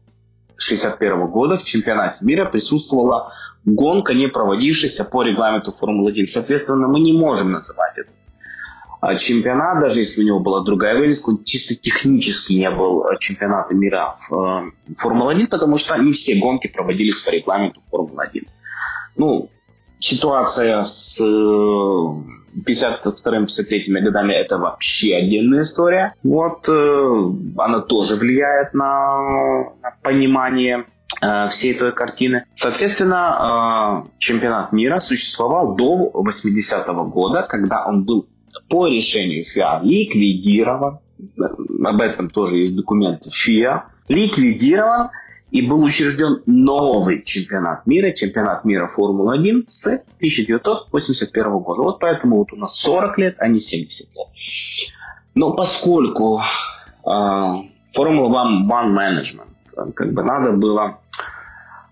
61 0.58 1.27
года 1.27 1.58
в 1.58 1.63
чемпионате 1.63 2.25
мира 2.25 2.46
присутствовала 2.46 3.32
гонка, 3.63 4.15
не 4.15 4.27
проводившаяся 4.27 5.05
по 5.05 5.22
регламенту 5.22 5.72
Формулы-1. 5.72 6.25
Соответственно, 6.25 6.88
мы 6.88 7.00
не 7.00 7.13
можем 7.13 7.51
называть 7.51 8.00
это 8.00 8.10
а 8.10 8.23
чемпионат, 9.17 9.81
даже 9.81 10.00
если 10.00 10.22
у 10.22 10.25
него 10.25 10.39
была 10.39 10.63
другая 10.63 10.98
вывеска, 10.98 11.29
он 11.29 11.43
чисто 11.43 11.75
технически 11.75 12.53
не 12.53 12.69
был 12.69 13.05
э, 13.05 13.17
чемпионатом 13.19 13.79
мира 13.79 14.15
в 14.17 14.33
э, 14.33 14.72
Формуле-1, 14.98 15.50
потому 15.50 15.77
что 15.77 15.98
не 15.98 16.12
все 16.12 16.39
гонки 16.39 16.67
проводились 16.67 17.19
по 17.19 17.31
регламенту 17.31 17.81
Формулы-1. 17.89 18.48
Ну, 19.15 19.50
ситуация 20.00 20.83
с 20.83 21.22
52-53 21.22 24.01
годами 24.01 24.33
это 24.33 24.57
вообще 24.57 25.15
отдельная 25.15 25.62
история. 25.62 26.15
Вот 26.24 26.67
э, 26.69 27.31
она 27.57 27.81
тоже 27.81 28.15
влияет 28.15 28.74
на, 28.74 29.69
на 29.81 29.91
понимание 30.01 30.86
э, 31.22 31.48
всей 31.50 31.74
той 31.74 31.91
картины. 31.93 32.45
Соответственно, 32.53 34.05
э, 34.05 34.10
чемпионат 34.19 34.72
мира 34.72 35.00
существовал 35.00 35.75
до 35.75 36.10
80-го 36.13 37.03
года, 37.05 37.45
когда 37.48 37.86
он 37.86 38.05
был 38.05 38.27
по 38.69 38.88
решению 38.88 39.43
ФИА 39.43 39.81
ликвидирован, 39.83 41.00
об 41.83 42.01
этом 42.01 42.29
тоже 42.29 42.57
есть 42.57 42.75
документы 42.75 43.29
ФИА, 43.31 43.86
ликвидирован 44.07 45.10
и 45.51 45.62
был 45.62 45.83
учрежден 45.83 46.41
новый 46.48 47.24
чемпионат 47.24 47.86
мира, 47.86 48.12
чемпионат 48.12 48.65
мира 48.65 48.88
Формулы-1 48.88 49.63
с 49.67 49.88
1981 50.17 51.60
года. 51.60 51.81
Вот 51.83 52.00
поэтому 52.00 52.38
вот 52.38 52.53
у 52.53 52.55
нас 52.55 52.75
40 52.79 53.17
лет, 53.19 53.36
а 53.38 53.48
не 53.48 53.60
70 53.60 54.15
лет. 54.15 54.27
Но 55.36 55.53
поскольку 55.53 56.39
э, 56.39 57.41
Формула 57.91 58.29
One, 58.29 58.62
One 58.67 58.95
Management, 58.95 59.93
как 59.93 60.13
бы 60.13 60.24
надо 60.24 60.53
было 60.53 61.00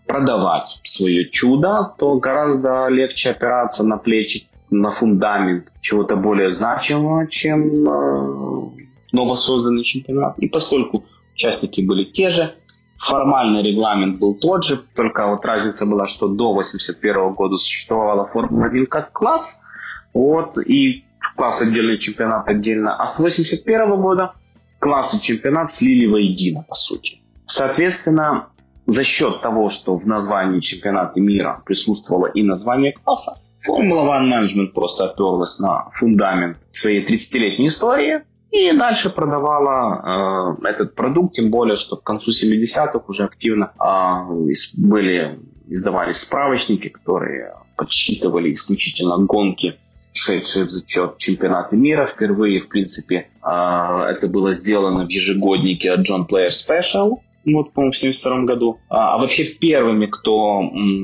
продавать 0.08 0.82
свое 0.84 1.30
чудо, 1.30 1.94
то 1.98 2.16
гораздо 2.16 2.88
легче 2.90 3.30
опираться 3.30 3.84
на 3.84 3.98
плечи 3.98 4.48
на 4.72 4.90
фундамент 4.90 5.72
чего-то 5.82 6.16
более 6.16 6.48
значимого, 6.48 7.28
чем 7.28 7.88
э, 7.88 8.72
новосозданный 9.12 9.84
чемпионат. 9.84 10.40
И 10.40 10.48
поскольку 10.48 11.04
участники 11.34 11.82
были 11.82 12.06
те 12.06 12.30
же, 12.30 12.56
формальный 12.98 13.64
регламент 13.64 14.20
был 14.20 14.36
тот 14.36 14.64
же, 14.64 14.78
только 14.96 15.28
вот 15.28 15.44
разница 15.46 15.86
была, 15.86 16.08
что 16.08 16.28
до 16.28 16.54
81 16.54 17.34
года 17.34 17.58
существовала 17.58 18.26
Формула-1 18.26 18.86
как 18.86 19.12
класс, 19.12 19.66
вот, 20.14 20.58
и 20.58 21.04
класс 21.36 21.62
отдельный, 21.62 21.98
чемпионат 21.98 22.48
отдельно, 22.48 22.96
а 22.96 23.06
с 23.06 23.20
81 23.20 24.02
года 24.02 24.34
класс 24.80 25.16
и 25.16 25.22
чемпионат 25.22 25.70
слили 25.70 26.06
воедино, 26.06 26.64
по 26.68 26.76
сути. 26.76 27.22
Соответственно, 27.46 28.48
за 28.86 29.04
счет 29.04 29.42
того, 29.42 29.70
что 29.70 29.98
в 29.98 30.06
названии 30.06 30.60
чемпионата 30.60 31.20
мира 31.20 31.62
присутствовало 31.66 32.28
и 32.28 32.44
название 32.44 32.94
класса, 32.94 33.42
Формула 33.64 34.20
One 34.20 34.30
Management 34.30 34.74
просто 34.74 35.06
оперлась 35.06 35.60
на 35.60 35.90
фундамент 35.94 36.58
своей 36.72 37.06
30-летней 37.06 37.68
истории 37.68 38.22
и 38.52 38.76
дальше 38.76 39.10
продавала 39.10 40.58
э, 40.62 40.68
этот 40.68 40.96
продукт, 40.96 41.36
тем 41.36 41.52
более, 41.52 41.76
что 41.76 41.96
к 41.96 42.04
концу 42.04 42.32
70-х 42.32 43.02
уже 43.08 43.24
активно 43.24 43.72
э, 43.80 44.52
были, 44.78 45.40
издавались 45.68 46.18
справочники, 46.18 46.90
которые 46.90 47.56
подсчитывали 47.78 48.52
исключительно 48.52 49.18
гонки, 49.20 49.76
шедшие 50.12 50.66
в 50.66 50.70
зачет 50.70 51.18
чемпионата 51.18 51.78
мира. 51.78 52.06
Впервые, 52.06 52.60
в 52.60 52.68
принципе, 52.68 53.30
э, 53.42 53.50
это 53.50 54.28
было 54.28 54.52
сделано 54.52 55.06
в 55.06 55.10
ежегоднике 55.10 55.92
от 55.92 56.00
John 56.02 56.28
Player 56.28 56.50
Special– 56.50 57.20
вот, 57.46 57.74
по-моему, 57.74 57.92
в 57.92 57.98
1972 57.98 58.44
году. 58.44 58.80
А, 58.90 59.16
а 59.16 59.18
вообще 59.18 59.46
первыми, 59.46 60.06
кто 60.06 60.62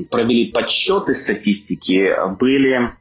провели 0.09 0.51
подсчеты 0.51 1.13
статистики, 1.13 2.13
были 2.39 2.91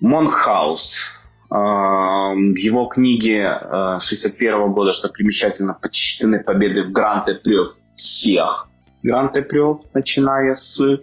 Монхаус. 0.00 1.16
В 1.48 2.56
его 2.56 2.86
книге 2.86 3.46
а, 3.46 3.98
61 3.98 4.72
года, 4.72 4.92
что 4.92 5.08
примечательно, 5.08 5.74
подсчитаны 5.74 6.42
победы 6.42 6.84
в 6.84 6.92
Гран-При 6.92 7.56
всех 7.96 8.68
Гран-При, 9.02 9.44
начиная 9.92 10.54
с 10.54 11.00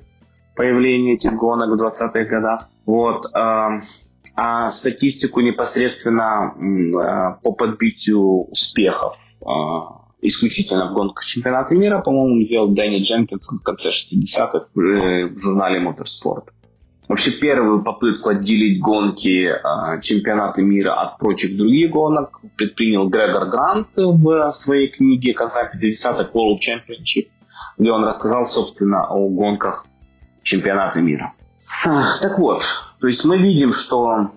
появления 0.56 1.16
этих 1.16 1.34
гонок 1.34 1.70
в 1.70 1.84
20-х 1.84 2.24
годах. 2.24 2.70
Вот. 2.86 3.26
А, 3.34 3.80
а 4.36 4.70
статистику 4.70 5.42
непосредственно 5.42 6.54
по 7.44 7.52
подбитию 7.52 8.50
успехов 8.50 9.18
исключительно 10.22 10.92
в 10.92 10.94
гонках 10.94 11.26
чемпионата 11.26 11.74
мира, 11.74 12.00
по-моему, 12.00 12.42
сделал 12.42 12.70
Дэнни 12.70 13.00
Дженкинс 13.00 13.50
в 13.50 13.62
конце 13.62 13.90
60-х 13.90 14.68
в 14.74 15.40
журнале 15.40 15.80
Motorsport. 15.80 16.50
Вообще 17.08 17.32
первую 17.32 17.84
попытку 17.84 18.30
отделить 18.30 18.82
гонки 18.82 19.48
э, 19.48 20.02
чемпионата 20.02 20.62
мира 20.62 21.02
от 21.02 21.18
прочих 21.18 21.56
других 21.56 21.92
гонок 21.92 22.42
предпринял 22.58 23.08
Грегор 23.08 23.46
Грант 23.46 23.88
в 23.96 24.52
своей 24.52 24.90
книге 24.90 25.34
конца 25.34 25.70
50-х 25.74 26.32
World 26.34 26.58
Championship, 26.60 27.30
где 27.78 27.92
он 27.92 28.04
рассказал, 28.04 28.46
собственно, 28.46 29.06
о 29.06 29.30
гонках 29.30 29.86
чемпионата 30.44 31.00
мира. 31.00 31.34
Так 32.22 32.40
вот, 32.40 32.64
то 33.00 33.08
есть 33.08 33.24
мы 33.24 33.38
видим, 33.38 33.72
что 33.72 34.32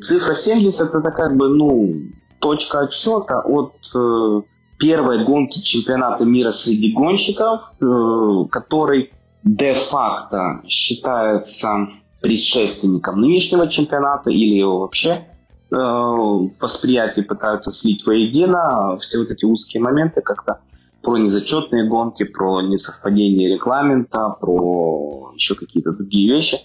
цифра 0.00 0.34
70 0.34 0.94
это 0.94 1.10
как 1.10 1.36
бы, 1.36 1.48
ну, 1.48 1.94
точка 2.38 2.80
отсчета 2.80 3.40
от 3.40 3.74
э, 3.94 4.42
первой 4.78 5.24
гонки 5.24 5.60
чемпионата 5.60 6.24
мира 6.24 6.50
среди 6.50 6.92
гонщиков, 6.92 7.72
э, 7.80 8.48
который 8.50 9.12
де-факто 9.42 10.62
считается 10.66 11.88
предшественником 12.20 13.20
нынешнего 13.20 13.68
чемпионата 13.68 14.30
или 14.30 14.58
его 14.58 14.80
вообще 14.80 15.10
э, 15.10 15.76
в 15.76 16.50
восприятии 16.60 17.20
пытаются 17.20 17.70
слить 17.70 18.06
воедино. 18.06 18.96
Все 18.98 19.18
вот 19.18 19.30
эти 19.30 19.44
узкие 19.44 19.82
моменты 19.82 20.20
как-то 20.20 20.60
про 21.02 21.16
незачетные 21.16 21.88
гонки, 21.88 22.24
про 22.24 22.60
несовпадение 22.60 23.54
регламента, 23.54 24.36
про 24.40 25.32
еще 25.34 25.54
какие-то 25.54 25.92
другие 25.92 26.32
вещи, 26.32 26.58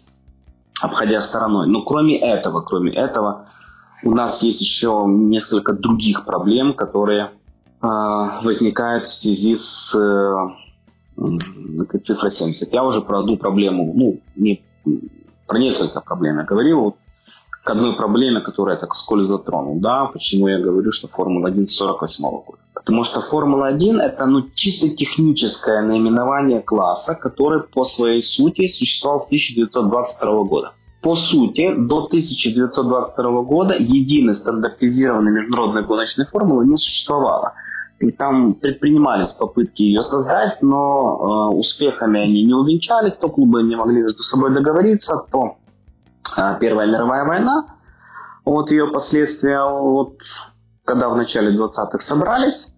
обходя 0.82 1.22
стороной. 1.22 1.68
Но 1.68 1.84
кроме 1.84 2.20
этого, 2.20 2.62
кроме 2.62 2.94
этого, 2.94 3.48
у 4.04 4.12
нас 4.12 4.44
есть 4.44 4.62
еще 4.62 5.06
несколько 5.08 5.74
других 5.74 6.26
проблем, 6.26 6.74
которые 6.74 7.32
возникает 7.84 9.06
в 9.06 9.14
связи 9.14 9.56
с 9.56 9.94
э, 9.94 10.36
этой 11.82 12.00
цифрой 12.00 12.32
70. 12.32 12.74
Я 12.74 12.84
уже 12.84 13.02
про 13.02 13.20
одну 13.20 13.38
проблему, 13.38 13.94
ну, 13.94 14.22
не 14.36 14.64
про 15.48 15.60
несколько 15.60 16.00
проблем 16.00 16.38
я 16.38 16.44
говорил. 16.44 16.96
к 17.66 17.70
одной 17.70 17.96
проблеме, 17.96 18.42
которая 18.42 18.78
так 18.78 18.94
сколь 18.96 19.22
затронул. 19.22 19.80
Да, 19.80 20.06
почему 20.06 20.50
я 20.50 20.60
говорю, 20.60 20.92
что 20.92 21.08
Формула-1 21.08 21.68
48 21.68 22.24
года. 22.30 22.58
Потому 22.74 23.04
что 23.04 23.22
Формула-1 23.22 24.02
это 24.02 24.26
ну, 24.26 24.50
чисто 24.54 24.90
техническое 24.90 25.82
наименование 25.82 26.62
класса, 26.62 27.16
который 27.16 27.62
по 27.62 27.84
своей 27.86 28.22
сути 28.22 28.68
существовал 28.68 29.22
с 29.22 29.26
1922 29.28 30.44
года. 30.44 30.74
По 31.02 31.16
сути, 31.16 31.74
до 31.76 32.06
1922 32.06 33.42
года 33.44 33.76
единой 33.78 34.36
стандартизированной 34.36 35.32
международной 35.32 35.84
гоночной 35.86 36.26
формулы 36.26 36.66
не 36.66 36.78
существовало. 36.78 37.54
И 38.00 38.12
там 38.12 38.56
предпринимались 38.56 39.32
попытки 39.34 39.84
ее 39.84 40.02
создать, 40.02 40.62
но 40.62 41.52
э, 41.52 41.56
успехами 41.56 42.22
они 42.22 42.44
не 42.44 42.54
увенчались, 42.54 43.16
то 43.16 43.30
клубы 43.30 43.64
не 43.64 43.76
могли 43.76 44.02
между 44.02 44.24
собой 44.24 44.54
договориться, 44.54 45.26
то 45.32 45.58
э, 46.36 46.58
Первая 46.60 46.88
мировая 46.88 47.26
война, 47.26 47.76
вот 48.46 48.72
ее 48.72 48.88
последствия, 48.88 49.64
вот, 49.64 50.18
когда 50.84 51.10
в 51.10 51.16
начале 51.16 51.56
20-х 51.56 52.00
собрались, 52.00 52.76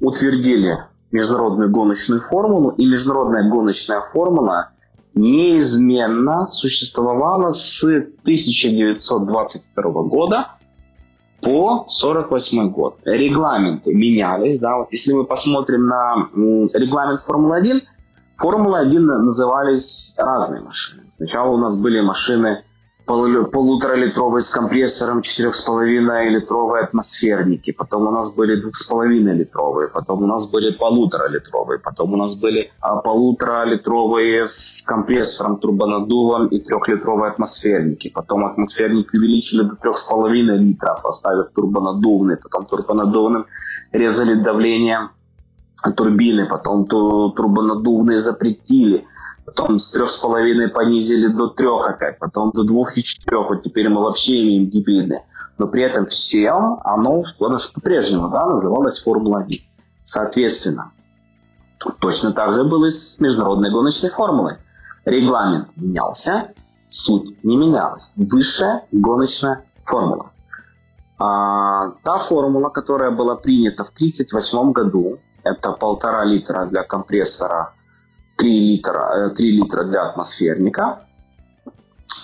утвердили 0.00 0.78
международную 1.10 1.70
гоночную 1.70 2.20
формулу, 2.20 2.70
и 2.70 2.86
международная 2.86 3.48
гоночная 3.48 4.02
формула 4.12 4.70
неизменно 5.14 6.46
существовала 6.46 7.52
с 7.52 7.82
1922 7.84 9.82
года 10.04 10.52
по 11.44 11.86
48 11.88 12.70
год. 12.70 12.98
Регламенты 13.04 13.94
менялись, 13.94 14.58
да, 14.58 14.78
вот 14.78 14.88
если 14.90 15.12
мы 15.12 15.24
посмотрим 15.24 15.86
на 15.86 16.28
регламент 16.72 17.20
Формулы-1, 17.20 17.82
Формула-1 18.38 18.98
назывались 18.98 20.16
разные 20.18 20.62
машины. 20.62 21.04
Сначала 21.08 21.50
у 21.50 21.56
нас 21.56 21.76
были 21.76 22.00
машины 22.00 22.64
полуторалитровые 23.06 24.40
с 24.40 24.48
компрессором, 24.48 25.20
4,5-литровые 25.20 26.84
атмосферники, 26.84 27.72
потом 27.72 28.06
у 28.08 28.10
нас 28.10 28.34
были 28.34 28.56
2,5-литровые, 28.64 29.88
потом 29.88 30.22
у 30.22 30.26
нас 30.26 30.46
были 30.50 30.72
полуторалитровые, 30.72 31.80
потом 31.80 32.14
у 32.14 32.16
нас 32.16 32.34
были 32.34 32.72
а, 32.80 32.96
полуторалитровые 32.96 34.46
с 34.46 34.82
компрессором, 34.86 35.58
турбонаддувом 35.58 36.46
и 36.48 36.60
трехлитровые 36.60 37.30
атмосферники, 37.30 38.10
потом 38.14 38.46
атмосферник 38.46 39.12
увеличили 39.12 39.62
до 39.62 39.74
3,5 39.74 40.56
литров, 40.58 41.02
поставив 41.02 41.50
турбонаддувный, 41.54 42.36
потом 42.36 42.66
турбонаддувным 42.66 43.46
резали 43.92 44.42
давление 44.42 45.10
турбины, 45.96 46.46
потом 46.46 46.86
турбонаддувные 46.86 48.18
запретили, 48.18 49.06
потом 49.44 49.78
с 49.78 49.92
трех 49.92 50.10
с 50.10 50.16
половиной 50.16 50.68
понизили 50.68 51.28
до 51.28 51.48
трех 51.48 51.86
опять, 51.88 52.18
потом 52.18 52.50
до 52.52 52.64
двух 52.64 52.96
и 52.96 53.02
четырех, 53.02 53.48
вот 53.48 53.62
теперь 53.62 53.88
мы 53.88 54.02
вообще 54.02 54.42
имеем 54.42 54.66
гибридные. 54.68 55.24
Но 55.58 55.68
при 55.68 55.84
этом 55.84 56.06
всем 56.06 56.80
оно, 56.84 57.24
оно 57.38 57.58
по-прежнему 57.74 58.28
да, 58.28 58.46
называлось 58.46 59.02
Формула-1. 59.04 59.60
Соответственно, 60.02 60.92
точно 62.00 62.32
так 62.32 62.54
же 62.54 62.64
было 62.64 62.86
и 62.86 62.90
с 62.90 63.20
международной 63.20 63.70
гоночной 63.70 64.10
формулой. 64.10 64.56
Регламент 65.04 65.68
менялся, 65.76 66.52
суть 66.88 67.42
не 67.44 67.56
менялась. 67.56 68.14
Высшая 68.16 68.86
гоночная 68.90 69.64
формула. 69.84 70.30
А, 71.18 71.90
та 72.02 72.18
формула, 72.18 72.70
которая 72.70 73.10
была 73.10 73.36
принята 73.36 73.84
в 73.84 73.90
1938 73.90 74.72
году, 74.72 75.18
это 75.44 75.72
полтора 75.72 76.24
литра 76.24 76.66
для 76.66 76.82
компрессора, 76.82 77.74
3 78.36 78.72
литра, 78.72 79.32
3 79.36 79.48
э, 79.48 79.52
литра 79.52 79.84
для 79.84 80.08
атмосферника. 80.08 81.04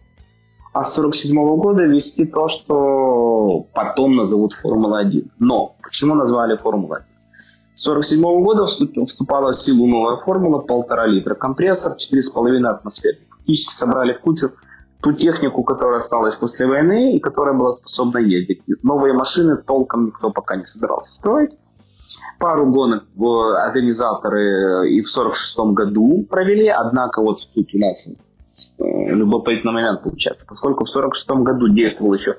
а 0.74 0.84
с 0.84 0.96
47 0.96 1.36
года 1.56 1.84
ввести 1.84 2.26
то, 2.26 2.48
что 2.48 3.68
потом 3.76 4.16
назовут 4.16 4.54
Формула-1. 4.54 5.30
Но 5.38 5.76
почему 5.84 6.16
назвали 6.16 6.58
Формула-1? 6.58 7.15
С 7.76 7.88
1947 7.88 8.44
года 8.44 8.66
вступала 9.06 9.52
в 9.52 9.56
силу 9.56 9.86
новая 9.86 10.18
формула, 10.18 10.60
полтора 10.60 11.06
литра 11.06 11.36
компрессор, 11.36 11.94
4,5 11.94 12.66
атмосферник. 12.66 13.28
Фактически 13.30 13.74
собрали 13.74 14.14
в 14.14 14.22
кучу 14.22 14.50
ту 15.02 15.14
технику, 15.14 15.64
которая 15.64 15.98
осталась 15.98 16.36
после 16.36 16.66
войны 16.66 17.16
и 17.16 17.20
которая 17.20 17.54
была 17.54 17.72
способна 17.74 18.18
ездить. 18.18 18.64
Новые 18.82 19.14
машины 19.14 19.58
толком 19.58 20.08
никто 20.08 20.32
пока 20.32 20.56
не 20.56 20.66
собирался 20.66 21.14
строить. 21.14 21.52
Пару 22.40 22.66
гонок 22.66 23.04
организаторы 23.20 24.90
и 24.90 25.02
в 25.02 25.08
1946 25.08 25.60
году 25.76 26.26
провели, 26.28 26.68
однако 26.68 27.22
вот 27.22 27.38
тут 27.54 27.68
у 27.76 27.78
нас 27.78 28.08
Э, 28.78 28.84
любопытный 29.14 29.72
момент 29.72 30.04
получается. 30.04 30.46
Поскольку 30.48 30.86
в 30.86 30.90
1946 30.90 31.44
году 31.44 31.68
действовал 31.70 32.14
еще 32.14 32.38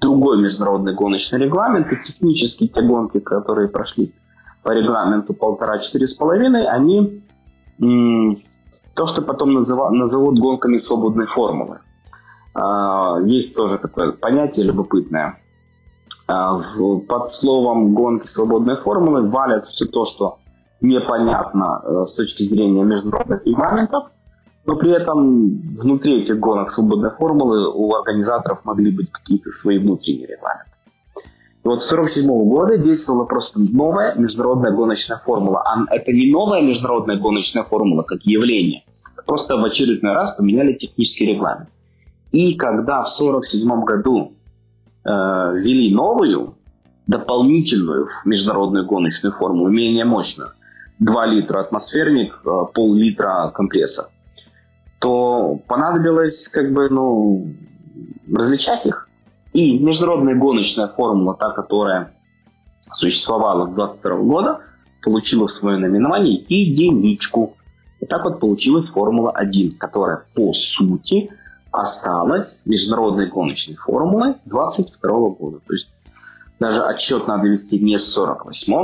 другой 0.00 0.40
международный 0.40 0.94
гоночный 0.94 1.38
регламент, 1.38 1.92
и 1.92 1.96
технически 2.04 2.66
те 2.66 2.82
гонки, 2.82 3.20
которые 3.20 3.68
прошли 3.68 4.12
по 4.62 4.70
регламенту 4.72 5.34
полтора-четыре 5.34 6.06
с 6.06 6.14
половиной, 6.14 6.66
они 6.66 7.22
то, 8.94 9.06
что 9.06 9.22
потом 9.22 9.54
называют, 9.54 9.94
назовут 9.94 10.38
гонками 10.38 10.76
свободной 10.76 11.26
формулы. 11.26 11.80
А, 12.54 13.18
есть 13.24 13.56
тоже 13.56 13.78
такое 13.78 14.12
понятие 14.12 14.66
любопытное. 14.66 15.38
А, 16.28 16.60
под 17.08 17.30
словом 17.30 17.94
гонки 17.94 18.26
свободной 18.26 18.76
формулы 18.76 19.28
валят 19.28 19.66
все 19.66 19.86
то, 19.86 20.04
что 20.04 20.38
непонятно 20.80 21.82
э, 21.82 22.02
с 22.02 22.12
точки 22.14 22.42
зрения 22.42 22.82
международных 22.82 23.46
регламентов– 23.46 24.04
но 24.64 24.76
при 24.76 24.92
этом 24.92 25.60
внутри 25.62 26.22
этих 26.22 26.38
гонок 26.38 26.70
свободной 26.70 27.10
формулы 27.10 27.68
у 27.68 27.94
организаторов 27.94 28.64
могли 28.64 28.92
быть 28.92 29.10
какие-то 29.10 29.50
свои 29.50 29.78
внутренние 29.78 30.26
регламенты. 30.26 30.71
И 31.64 31.68
вот 31.68 31.82
с 31.82 31.92
1947 31.92 32.48
года 32.48 32.76
действовала 32.76 33.24
просто 33.24 33.60
новая 33.60 34.14
международная 34.16 34.72
гоночная 34.72 35.18
формула. 35.18 35.62
А 35.64 35.94
это 35.94 36.12
не 36.12 36.32
новая 36.32 36.60
международная 36.60 37.16
гоночная 37.16 37.62
формула 37.62 38.02
как 38.02 38.22
явление. 38.22 38.82
Просто 39.26 39.56
в 39.56 39.64
очередной 39.64 40.12
раз 40.12 40.34
поменяли 40.34 40.72
технический 40.72 41.26
регламент. 41.26 41.68
И 42.32 42.54
когда 42.54 43.02
в 43.02 43.10
1947 43.12 43.84
году 43.84 44.32
э, 45.04 45.08
ввели 45.08 45.94
новую, 45.94 46.56
дополнительную 47.06 48.08
международную 48.24 48.86
гоночную 48.86 49.32
формулу, 49.32 49.68
менее 49.68 50.04
мощную, 50.04 50.50
2 50.98 51.26
литра 51.26 51.60
атмосферник, 51.60 52.40
э, 52.44 52.50
пол-литра 52.74 53.52
компрессор, 53.54 54.06
то 54.98 55.60
понадобилось 55.68 56.48
как 56.48 56.72
бы, 56.72 56.88
ну, 56.88 57.54
различать 58.32 58.86
их. 58.86 59.01
И 59.52 59.78
международная 59.78 60.34
гоночная 60.34 60.88
формула, 60.88 61.34
та, 61.34 61.50
которая 61.52 62.14
существовала 62.92 63.66
с 63.66 63.70
22 63.70 64.16
года, 64.18 64.60
получила 65.02 65.46
свое 65.46 65.78
наименование 65.78 66.34
единичку. 66.48 67.56
И 68.00 68.06
так 68.06 68.24
вот 68.24 68.40
получилась 68.40 68.90
Формула-1, 68.90 69.76
которая 69.78 70.24
по 70.34 70.52
сути 70.52 71.30
осталась 71.70 72.62
международной 72.64 73.28
гоночной 73.28 73.76
формулой 73.76 74.34
22 74.44 75.10
года. 75.30 75.60
То 75.66 75.72
есть 75.72 75.88
даже 76.58 76.82
отчет 76.82 77.26
надо 77.26 77.48
вести 77.48 77.78
не 77.78 77.96
с 77.96 78.12
48 78.12 78.74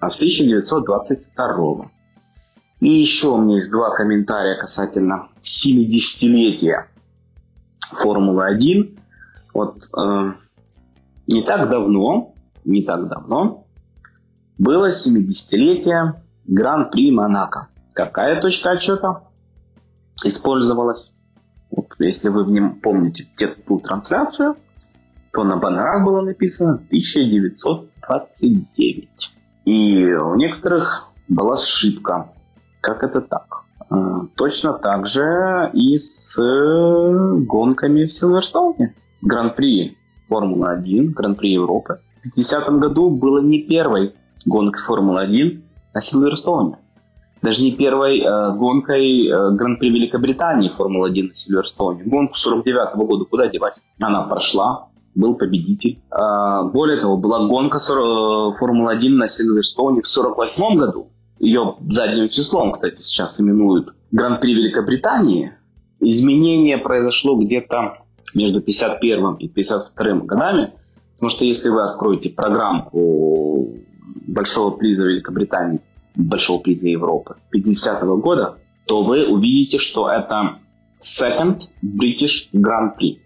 а 0.00 0.10
с 0.10 0.16
1922 0.16 1.90
и 2.82 2.88
еще 2.88 3.28
у 3.28 3.40
меня 3.40 3.54
есть 3.54 3.70
два 3.70 3.94
комментария 3.94 4.58
касательно 4.58 5.28
70-летия 5.44 6.86
Формулы-1. 7.92 8.98
Вот 9.52 9.82
э, 9.96 10.32
не 11.26 11.42
так 11.42 11.68
давно, 11.68 12.34
не 12.64 12.82
так 12.82 13.08
давно 13.08 13.66
было 14.58 14.90
70-летие 14.90 16.22
Гран-при 16.46 17.10
Монако. 17.10 17.68
Какая 17.94 18.38
точка 18.40 18.70
отчета 18.72 19.22
использовалась? 20.24 21.16
Вот, 21.70 21.86
если 21.98 22.28
вы 22.28 22.44
в 22.44 22.50
нем 22.50 22.80
помните 22.80 23.28
ту 23.66 23.80
трансляцию, 23.80 24.56
то 25.32 25.44
на 25.44 25.56
баннерах 25.56 26.04
было 26.04 26.20
написано 26.20 26.74
1929. 26.74 29.08
И 29.64 30.12
у 30.12 30.34
некоторых 30.34 31.08
была 31.28 31.54
ошибка. 31.54 32.32
Как 32.80 33.02
это 33.02 33.20
так? 33.20 33.62
А, 33.88 34.26
точно 34.36 34.74
так 34.74 35.06
же 35.06 35.70
и 35.72 35.96
с 35.96 36.38
э, 36.38 37.36
гонками 37.46 38.04
в 38.04 38.12
Силверстоуне. 38.12 38.94
Гран-при 39.22 39.96
Формулы-1, 40.28 41.10
Гран-при 41.10 41.52
Европы. 41.52 42.00
В 42.20 42.34
2010 42.34 42.68
году 42.80 43.10
было 43.10 43.40
не 43.40 43.60
первой 43.62 44.14
гонкой 44.44 44.82
Формулы-1 44.82 45.62
на 45.94 46.00
Силверстоуне. 46.00 46.78
Даже 47.40 47.64
не 47.64 47.72
первой 47.72 48.20
э, 48.20 48.56
гонкой 48.56 49.26
э, 49.26 49.50
Гран-при 49.52 49.90
Великобритании 49.90 50.68
Формулы-1 50.68 51.28
на 51.28 51.34
Сильверстоуне. 51.34 52.04
Гонку 52.04 52.36
49 52.36 52.94
-го 52.94 53.06
года 53.06 53.24
куда 53.24 53.48
девать? 53.48 53.74
Она 53.98 54.22
прошла, 54.22 54.88
был 55.14 55.34
победитель. 55.34 56.00
Э, 56.10 56.62
более 56.72 57.00
того, 57.00 57.16
была 57.16 57.46
гонка 57.48 57.78
э, 57.78 58.58
Формулы-1 58.58 59.08
на 59.10 59.26
Сильверстоуне 59.26 60.02
в 60.02 60.06
48 60.06 60.78
году 60.78 61.08
ее 61.42 61.74
задним 61.88 62.28
числом, 62.28 62.70
кстати, 62.72 63.00
сейчас 63.00 63.40
именуют 63.40 63.94
Гран-при 64.12 64.54
Великобритании. 64.54 65.52
Изменение 65.98 66.78
произошло 66.78 67.36
где-то 67.36 68.01
между 68.34 68.60
51 68.60 69.34
и 69.34 69.48
52 69.48 70.12
годами, 70.20 70.72
потому 71.14 71.30
что 71.30 71.44
если 71.44 71.68
вы 71.68 71.82
откроете 71.82 72.30
программу 72.30 72.90
Большого 74.26 74.76
приза 74.76 75.04
Великобритании, 75.04 75.80
Большого 76.14 76.60
приза 76.60 76.88
Европы 76.88 77.36
50 77.50 78.02
-го 78.02 78.18
года, 78.18 78.58
то 78.86 79.02
вы 79.02 79.26
увидите, 79.26 79.78
что 79.78 80.10
это 80.10 80.58
Second 81.00 81.70
British 81.82 82.48
Grand 82.52 82.96
Prix. 82.98 83.18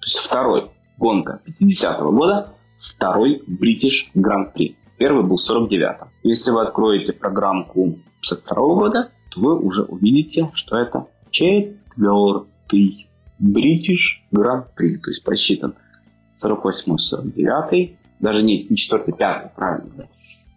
То 0.00 0.06
есть 0.06 0.18
второй 0.18 0.70
гонка 0.98 1.40
50 1.44 2.00
-го 2.00 2.12
года, 2.12 2.54
второй 2.78 3.42
British 3.48 4.10
Grand 4.14 4.52
Prix. 4.54 4.76
Первый 4.98 5.24
был 5.24 5.36
в 5.36 5.40
49-м. 5.40 6.08
Если 6.22 6.50
вы 6.50 6.62
откроете 6.62 7.12
программку 7.12 7.98
52 8.20 8.56
-го 8.56 8.74
года, 8.76 9.10
то 9.30 9.40
вы 9.40 9.58
уже 9.58 9.82
увидите, 9.82 10.50
что 10.54 10.76
это 10.76 11.06
четвертый 11.30 13.08
British 13.42 14.22
Grand 14.32 14.66
Prix. 14.76 14.98
То 14.98 15.10
есть 15.10 15.24
просчитан 15.24 15.74
48 16.36 16.98
49 16.98 17.96
даже 18.20 18.42
не, 18.42 18.64
не 18.68 18.76
4 18.76 19.12
5 19.12 19.54
правильно. 19.54 20.08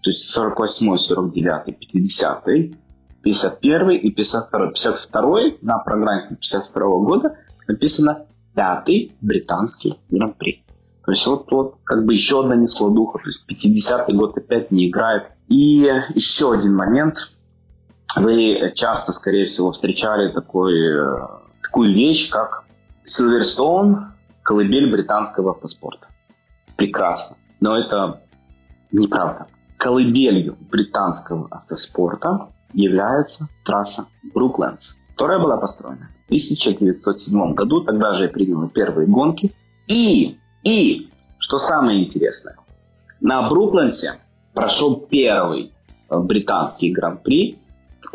То 0.04 0.10
есть 0.10 0.30
48 0.30 0.98
49 0.98 1.80
50 1.80 2.46
51 3.24 3.90
и 3.90 4.12
52 4.12 4.72
52 4.72 5.40
на 5.62 5.80
программе 5.80 6.38
52 6.40 6.82
года 7.00 7.38
написано 7.68 8.28
пятый 8.54 9.16
британский 9.20 9.96
гран-при. 10.10 10.64
То 11.06 11.12
есть 11.12 11.26
вот, 11.28 11.52
вот 11.52 11.76
как 11.84 12.06
бы 12.06 12.14
еще 12.14 12.42
одна 12.42 12.56
нескладуха, 12.56 13.20
то 13.20 13.30
есть 13.30 13.44
50-й 13.50 14.14
год 14.14 14.38
опять 14.38 14.72
не 14.72 14.90
играет. 14.90 15.24
И 15.48 15.88
еще 16.16 16.54
один 16.54 16.76
момент. 16.76 17.18
Вы 18.16 18.72
часто, 18.76 19.12
скорее 19.12 19.46
всего, 19.46 19.72
встречали 19.72 20.32
такой, 20.32 20.74
э, 20.74 21.28
такую 21.62 21.94
вещь, 21.94 22.30
как 22.30 22.65
Silverstone, 23.06 24.12
колыбель 24.44 24.92
британского 24.92 25.52
автоспорта. 25.52 26.08
Прекрасно. 26.76 27.38
Но 27.60 27.78
это 27.78 28.22
неправда. 28.92 29.48
Колыбелью 29.78 30.58
британского 30.72 31.48
автоспорта 31.52 32.50
является 32.74 33.48
трасса 33.64 34.08
Бруклендс, 34.34 34.96
которая 35.12 35.40
была 35.40 35.58
построена 35.58 36.10
в 36.24 36.26
1907 36.28 37.54
году. 37.54 37.82
Тогда 37.82 38.14
же 38.14 38.24
я 38.24 38.30
принял 38.30 38.68
первые 38.70 39.08
гонки. 39.08 39.56
И 39.88 40.38
и, 40.64 41.12
что 41.38 41.60
самое 41.60 42.04
интересное, 42.04 42.58
на 43.22 43.48
Бруклендсе 43.48 44.16
прошел 44.54 44.96
первый 45.00 45.74
э, 46.10 46.20
британский 46.20 46.92
гран-при 46.92 47.60
в 48.02 48.10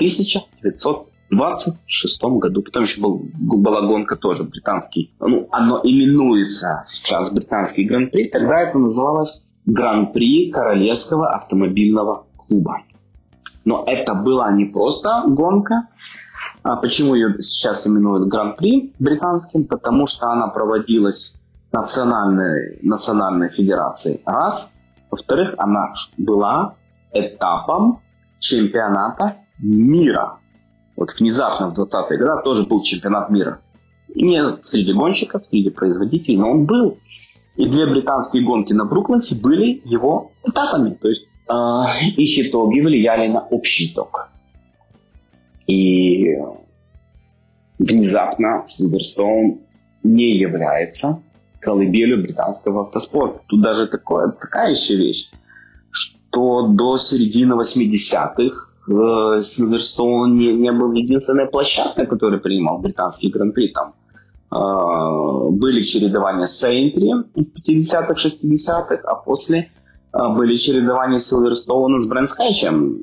1926 1.31 2.23
году. 2.41 2.63
Потом 2.63 2.83
еще 2.83 3.01
был, 3.01 3.23
была 3.35 3.83
гонка 3.83 4.17
тоже 4.17 4.45
британский. 4.45 5.15
Ну, 5.21 5.49
оно 5.53 5.81
именуется 5.83 6.83
сейчас 6.85 7.33
британский 7.33 7.85
гран-при. 7.85 8.29
Тогда 8.29 8.61
это 8.61 8.79
называлось 8.79 9.47
Гран-при 9.67 10.51
Королевского 10.51 11.35
автомобильного 11.35 12.27
клуба. 12.37 12.83
Но 13.65 13.85
это 13.87 14.15
была 14.15 14.51
не 14.53 14.65
просто 14.65 15.25
гонка. 15.27 15.89
А 16.63 16.77
почему 16.77 17.15
ее 17.15 17.43
сейчас 17.43 17.87
именуют 17.87 18.29
Гран-при 18.29 18.93
британским? 18.99 19.67
Потому 19.67 20.07
что 20.07 20.29
она 20.29 20.49
проводилась 20.49 21.41
национальной, 21.73 22.79
национальной 22.83 23.49
федерации. 23.49 24.21
Раз. 24.27 24.75
Во-вторых, 25.11 25.55
она 25.59 25.93
была 26.17 26.75
этапом 27.13 28.01
чемпионата 28.39 29.37
мира. 29.59 30.39
Вот 31.01 31.19
внезапно 31.19 31.71
в 31.71 31.81
20-е 31.81 32.19
годы 32.19 32.43
тоже 32.45 32.67
был 32.67 32.83
чемпионат 32.83 33.31
мира. 33.31 33.63
И 34.15 34.23
не 34.23 34.43
среди 34.61 34.93
гонщиков, 34.93 35.47
среди 35.47 35.71
производителей, 35.71 36.37
но 36.37 36.51
он 36.51 36.67
был. 36.67 36.99
И 37.57 37.67
две 37.67 37.87
британские 37.87 38.45
гонки 38.45 38.75
на 38.75 38.85
Бруклинсе 38.85 39.41
были 39.41 39.81
его 39.87 40.33
этапами. 40.45 40.91
То 40.91 41.09
есть 41.09 41.27
э, 41.49 41.55
их 42.19 42.47
итоги 42.47 42.81
влияли 42.81 43.29
на 43.29 43.41
общий 43.41 43.91
итог. 43.91 44.29
И 45.67 46.37
внезапно 47.79 48.65
Сильверстоун 48.67 49.61
не 50.03 50.37
является 50.37 51.23
колыбелью 51.61 52.21
британского 52.21 52.83
автоспорта. 52.83 53.41
Тут 53.47 53.63
даже 53.63 53.87
такое, 53.87 54.33
такая 54.33 54.73
еще 54.73 54.97
вещь, 54.97 55.31
что 55.91 56.67
до 56.69 56.99
середины 56.99 57.55
80-х 57.55 58.43
э, 58.43 58.70
Сильверстоун 58.87 60.37
не, 60.37 60.53
не 60.55 60.73
был 60.73 60.93
единственной 60.93 61.47
площадкой, 61.47 62.07
которая 62.07 62.41
принимал 62.41 62.79
британский 62.79 63.31
гран-при. 63.31 63.69
Там 63.69 63.95
э, 64.51 65.51
были 65.51 65.81
чередования 65.81 66.47
Сейнтри 66.47 67.13
в 67.13 67.39
50-х, 67.39 68.15
60-х, 68.15 68.97
а 69.05 69.15
после 69.17 69.71
э, 70.13 70.19
были 70.37 70.57
чередования 70.57 71.19
Сильверстоуна 71.19 72.01
с 72.01 72.07
Брэнскетчем 72.07 72.99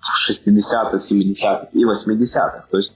в 0.00 0.30
60-х, 0.30 0.96
70-х 0.96 1.68
и 1.72 1.84
80-х. 1.84 2.66
То 2.70 2.76
есть 2.76 2.94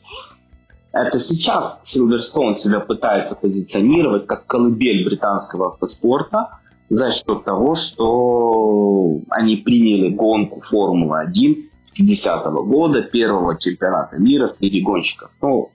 это 0.92 1.18
сейчас 1.18 1.80
Silverstone 1.82 2.54
себя 2.54 2.80
пытается 2.80 3.36
позиционировать 3.36 4.26
как 4.26 4.46
колыбель 4.46 5.04
британского 5.04 5.68
автоспорта 5.72 6.58
за 6.88 7.12
счет 7.12 7.44
того, 7.44 7.74
что 7.74 9.20
они 9.30 9.56
приняли 9.56 10.10
гонку 10.10 10.60
Формулы-1 10.60 11.68
50 11.94 12.46
-го 12.46 12.64
года, 12.64 13.02
первого 13.02 13.58
чемпионата 13.58 14.16
мира 14.18 14.46
среди 14.46 14.80
гонщиков. 14.80 15.30
Ну, 15.42 15.70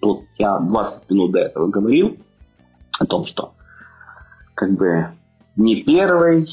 тут 0.00 0.24
я 0.38 0.58
20 0.58 1.10
минут 1.10 1.32
до 1.32 1.38
этого 1.38 1.68
говорил 1.68 2.16
о 2.98 3.06
том, 3.06 3.24
что 3.24 3.54
как 4.54 4.72
бы 4.72 5.08
не 5.56 5.82
первый, 5.82 6.46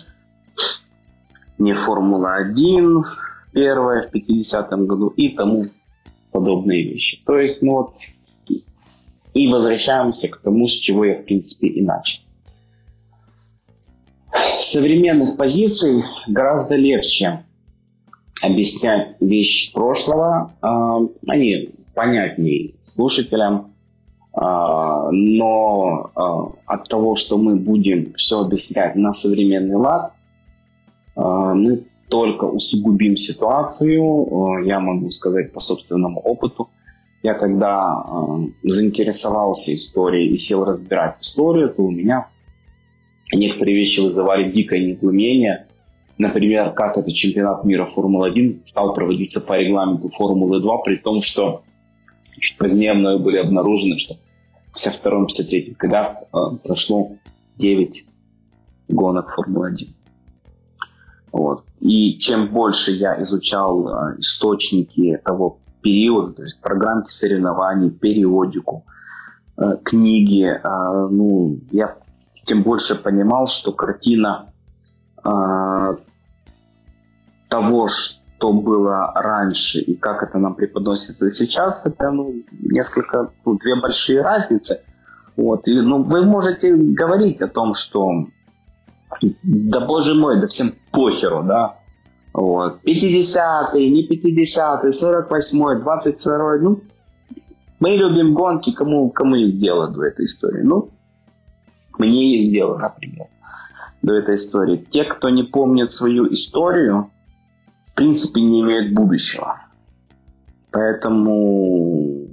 не 1.58 1.74
Формула-1 1.74 3.04
первая 3.54 4.02
в 4.02 4.14
50-м 4.14 4.88
году 4.88 5.08
и 5.10 5.30
тому 5.30 5.68
подобные 6.32 6.84
вещи. 6.84 7.24
То 7.26 7.38
есть, 7.38 7.62
ну 7.62 7.72
вот, 7.74 7.96
и 9.34 9.48
возвращаемся 9.48 10.30
к 10.30 10.38
тому, 10.38 10.68
с 10.68 10.72
чего 10.72 11.06
я, 11.06 11.16
в 11.16 11.26
принципе, 11.26 11.68
и 11.68 11.82
начал. 11.82 12.22
Современных 14.60 15.38
позиций 15.38 16.04
гораздо 16.28 16.76
легче 16.76 17.44
объяснять 18.44 19.16
вещи 19.20 19.74
прошлого. 19.74 20.54
Э, 20.62 21.08
они 21.28 21.76
понятнее 21.94 22.76
слушателям, 22.82 23.74
э, 24.36 24.40
но 24.42 26.12
э, 26.16 26.60
от 26.66 26.90
того, 26.90 27.16
что 27.16 27.38
мы 27.38 27.56
будем 27.56 28.14
все 28.16 28.42
объяснять 28.42 28.96
на 28.96 29.12
современный 29.12 29.76
лад, 29.76 30.14
мы 31.16 31.84
только 32.10 32.46
усугубим 32.46 33.18
ситуацию. 33.18 34.64
Я 34.66 34.80
могу 34.80 35.12
сказать 35.12 35.54
по 35.54 35.60
собственному 35.60 36.20
опыту. 36.20 36.72
Я 37.22 37.36
когда 37.36 38.04
заинтересовался 38.64 39.76
историей 39.76 40.34
и 40.34 40.38
сел 40.38 40.66
разбирать 40.66 41.22
историю, 41.22 41.70
то 41.70 41.84
у 41.84 41.92
меня 41.92 42.30
некоторые 43.32 43.76
вещи 43.76 44.00
вызывали 44.00 44.52
дикое 44.52 44.80
недоумение. 44.80 45.68
Например, 46.18 46.72
как 46.72 46.98
этот 46.98 47.14
чемпионат 47.14 47.64
мира 47.64 47.86
Формулы-1 47.86 48.62
стал 48.66 48.94
проводиться 48.94 49.46
по 49.46 49.54
регламенту 49.54 50.10
Формулы-2, 50.10 50.78
при 50.86 50.98
том, 50.98 51.22
что 51.22 51.64
чуть 52.40 52.58
позднее 52.58 52.94
мною 52.94 53.20
были 53.20 53.38
обнаружены, 53.38 53.98
что 53.98 54.16
в 54.72 54.78
52-53 54.78 55.76
годах 55.78 56.18
э, 56.22 56.38
прошло 56.64 57.12
9 57.58 58.06
гонок 58.90 59.34
Формулы-1. 59.36 59.88
Вот. 61.32 61.64
И 61.80 62.18
чем 62.20 62.48
больше 62.48 62.92
я 62.92 63.22
изучал 63.24 63.88
э, 63.88 64.20
источники 64.20 65.20
того 65.24 65.60
периода, 65.82 66.34
то 66.34 66.44
есть 66.44 66.62
программки 66.62 67.10
соревнований, 67.10 67.90
периодику, 67.90 68.86
э, 69.58 69.78
книги, 69.84 70.60
ну, 70.64 71.60
я 71.72 71.98
тем 72.44 72.64
больше 72.64 72.96
понимал, 72.96 73.48
что 73.48 73.72
картина 73.72 74.54
э, 75.24 75.96
того, 77.50 77.88
что 77.88 78.52
было 78.52 79.12
раньше 79.16 79.80
и 79.80 79.96
как 79.96 80.24
это 80.24 80.38
нам 80.38 80.56
преподносится 80.56 81.32
сейчас, 81.32 81.86
это 81.86 82.12
ну, 82.12 82.34
несколько, 82.62 83.32
ну, 83.46 83.58
две 83.58 83.80
большие 83.80 84.22
разницы. 84.22 84.84
Вот. 85.38 85.68
И, 85.68 85.80
ну, 85.80 86.04
вы 86.04 86.26
можете 86.26 86.76
говорить 86.76 87.42
о 87.42 87.48
том, 87.48 87.74
что 87.74 88.26
да 89.44 89.86
боже 89.86 90.16
мой, 90.16 90.42
да 90.42 90.48
всем 90.48 90.68
похеру, 90.92 91.44
да. 91.44 91.78
Вот. 92.34 92.80
50-й, 92.84 93.90
не 93.90 94.08
50-й, 94.08 94.90
48-й, 94.90 95.84
22-й, 95.84 96.62
ну, 96.62 96.82
мы 97.80 97.92
любим 97.92 98.34
гонки, 98.34 98.72
кому, 98.72 99.10
кому 99.12 99.36
есть 99.36 99.60
дело 99.60 99.90
до 99.90 100.04
этой 100.04 100.26
истории. 100.26 100.64
Ну, 100.64 100.90
мне 102.04 102.34
есть 102.34 102.52
дело, 102.52 102.78
например, 102.78 103.28
до 104.02 104.14
этой 104.14 104.36
истории. 104.36 104.86
Те, 104.92 105.06
кто 105.06 105.30
не 105.30 105.44
помнит 105.44 105.92
свою 105.92 106.32
историю, 106.32 107.12
в 107.92 107.96
принципе 107.96 108.42
не 108.42 108.62
имеют 108.62 108.94
будущего. 108.94 109.62
Поэтому, 110.72 112.28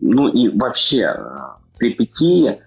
ну 0.00 0.28
и 0.28 0.48
вообще, 0.48 1.16
перипетии, 1.78 2.58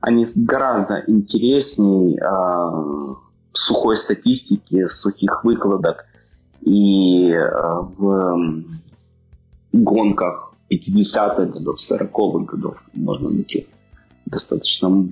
они 0.00 0.24
гораздо 0.36 1.02
интереснее 1.06 2.18
э, 2.18 3.14
сухой 3.52 3.96
статистики, 3.96 4.86
сухих 4.86 5.44
выкладок 5.44 6.06
и 6.60 7.32
э, 7.32 7.50
в 7.98 8.64
гонках 9.72 10.54
50-х 10.70 11.44
годов, 11.46 11.78
40-х 11.78 12.52
годов 12.52 12.76
можно 12.94 13.30
найти 13.30 13.66
достаточно 14.26 15.08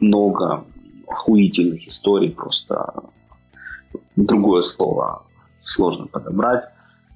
много 0.00 0.64
охуительных 1.06 1.86
историй, 1.86 2.30
просто 2.30 2.92
другое 4.16 4.62
слово 4.62 5.24
сложно 5.62 6.06
подобрать. 6.06 6.64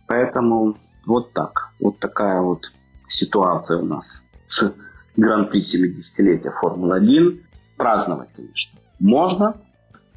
Поэтому 0.07 0.77
вот 1.07 1.33
так. 1.33 1.71
Вот 1.81 1.99
такая 1.99 2.41
вот 2.41 2.73
ситуация 3.07 3.79
у 3.79 3.85
нас 3.85 4.27
с 4.45 4.77
Гран-при 5.17 5.61
70-летия 5.61 6.53
Формулы-1. 6.61 7.41
Праздновать, 7.77 8.33
конечно, 8.35 8.79
можно, 8.99 9.57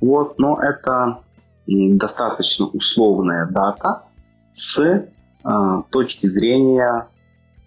вот, 0.02 0.38
но 0.38 0.62
это 0.62 1.24
достаточно 1.66 2.66
условная 2.66 3.48
дата 3.48 4.04
с 4.52 4.80
э, 4.80 5.84
точки 5.90 6.28
зрения 6.28 7.08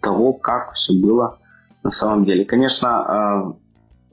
того, 0.03 0.35
как 0.35 0.75
все 0.75 0.93
было 0.93 1.39
на 1.83 1.91
самом 1.91 2.27
деле. 2.27 2.45
Конечно, 2.45 3.57
э, 3.57 3.66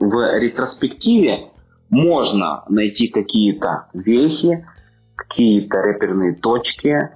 в 0.04 0.38
ретроспективе 0.38 1.52
можно 1.90 2.64
найти 2.68 3.08
какие-то 3.08 3.88
вехи, 3.94 4.68
какие-то 5.16 5.82
реперные 5.82 6.36
точки, 6.36 7.10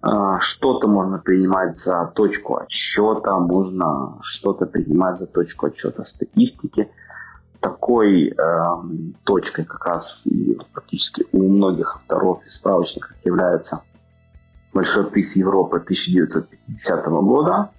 а, 0.00 0.38
что-то 0.40 0.88
можно 0.88 1.18
принимать 1.18 1.76
за 1.76 2.10
точку 2.14 2.56
отсчета, 2.56 3.38
можно 3.38 4.18
что-то 4.22 4.66
принимать 4.66 5.18
за 5.18 5.26
точку 5.26 5.66
отсчета 5.66 6.02
статистики. 6.04 6.88
Такой 7.60 8.28
э, 8.28 8.34
точкой 9.24 9.66
как 9.66 9.84
раз 9.84 10.26
и 10.26 10.58
практически 10.72 11.26
у 11.32 11.46
многих 11.46 11.96
авторов 11.96 12.42
и 12.42 12.48
справочников 12.48 13.12
является 13.22 13.82
Большой 14.72 15.10
приз 15.10 15.36
Европы 15.36 15.76
1950 15.76 17.06
года. 17.06 17.70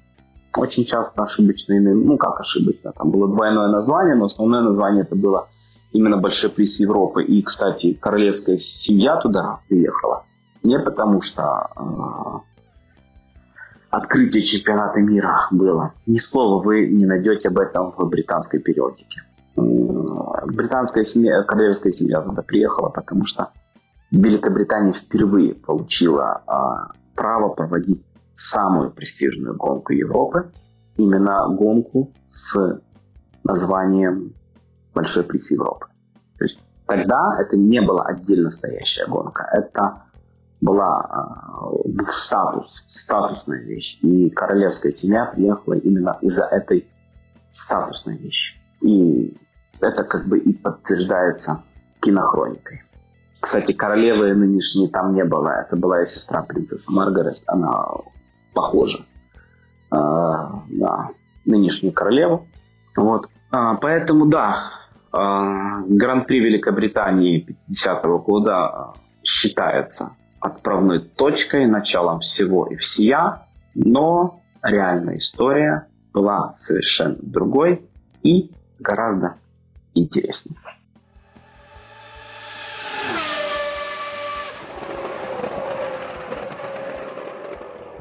Очень 0.55 0.85
часто 0.85 1.23
ошибочно, 1.23 1.79
ну 1.79 2.17
как 2.17 2.39
ошибочно, 2.39 2.91
там 2.91 3.09
было 3.09 3.27
двойное 3.27 3.69
название, 3.69 4.15
но 4.15 4.25
основное 4.25 4.61
название 4.61 5.03
это 5.03 5.15
было 5.15 5.47
именно 5.93 6.17
Большой 6.17 6.49
приз 6.49 6.79
Европы. 6.79 7.23
И, 7.23 7.41
кстати, 7.41 7.93
королевская 7.93 8.57
семья 8.57 9.17
туда 9.17 9.59
приехала. 9.67 10.25
Не 10.63 10.79
потому 10.79 11.21
что 11.21 11.69
э, 11.75 12.51
открытие 13.89 14.43
чемпионата 14.43 14.99
мира 14.99 15.47
было. 15.51 15.93
Ни 16.05 16.17
слова 16.17 16.63
вы 16.63 16.87
не 16.87 17.05
найдете 17.05 17.49
об 17.49 17.59
этом 17.59 17.91
в 17.91 18.03
британской 18.09 18.59
периодике. 18.59 19.21
Британская 19.55 21.03
семья, 21.03 21.43
королевская 21.43 21.91
семья 21.91 22.21
туда 22.21 22.41
приехала, 22.41 22.89
потому 22.89 23.25
что 23.25 23.49
Великобритания 24.11 24.93
впервые 24.93 25.53
получила 25.53 26.41
э, 26.45 26.93
право 27.15 27.49
проводить 27.49 28.03
самую 28.41 28.91
престижную 28.91 29.55
гонку 29.55 29.93
Европы. 29.93 30.51
Именно 30.97 31.47
гонку 31.49 32.11
с 32.27 32.81
названием 33.43 34.33
большой 34.93 35.23
приз 35.23 35.51
Европы. 35.51 35.87
То 36.37 36.45
есть 36.45 36.59
тогда 36.85 37.37
это 37.39 37.55
не 37.55 37.81
была 37.81 38.05
отдельно 38.05 38.49
стоящая 38.49 39.07
гонка, 39.07 39.47
это 39.51 40.03
была 40.59 41.73
э, 41.87 42.11
статус, 42.11 42.85
статусная 42.87 43.61
вещь. 43.61 43.99
И 44.01 44.29
королевская 44.29 44.91
семья 44.91 45.25
приехала 45.25 45.73
именно 45.73 46.17
из-за 46.21 46.45
этой 46.45 46.87
статусной 47.51 48.17
вещи. 48.17 48.55
И 48.81 49.37
это 49.79 50.03
как 50.03 50.27
бы 50.27 50.39
и 50.39 50.53
подтверждается 50.53 51.63
кинохроникой. 52.01 52.83
Кстати, 53.39 53.71
королевы 53.71 54.35
нынешней 54.35 54.87
там 54.87 55.15
не 55.15 55.23
было. 55.23 55.49
Это 55.49 55.75
была 55.75 55.99
ее 55.99 56.05
сестра 56.05 56.43
принцесса 56.43 56.91
Маргарет. 56.91 57.41
Она 57.47 57.87
похожа 58.53 59.05
на 59.91 61.11
нынешнюю 61.45 61.93
королеву. 61.93 62.47
Вот. 62.95 63.27
А, 63.51 63.75
поэтому, 63.75 64.25
да, 64.25 64.71
а, 65.11 65.81
Гран-при 65.87 66.39
Великобритании 66.39 67.39
50 67.39 68.05
-го 68.05 68.19
года 68.19 68.65
а, 68.65 68.93
считается 69.23 70.15
отправной 70.39 70.99
точкой, 70.99 71.67
началом 71.67 72.21
всего 72.21 72.65
и 72.67 72.75
всея, 72.75 73.47
но 73.75 74.41
реальная 74.63 75.17
история 75.17 75.87
была 76.13 76.55
совершенно 76.57 77.17
другой 77.21 77.87
и 78.23 78.51
гораздо 78.79 79.35
интереснее. 79.93 80.57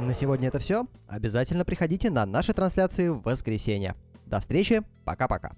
На 0.01 0.15
сегодня 0.15 0.49
это 0.49 0.59
все. 0.59 0.87
Обязательно 1.09 1.65
приходите 1.65 2.11
на 2.11 2.25
наши 2.25 2.55
трансляции 2.55 3.09
в 3.09 3.21
воскресенье. 3.21 3.95
До 4.27 4.41
встречи, 4.41 4.83
пока-пока. 5.05 5.53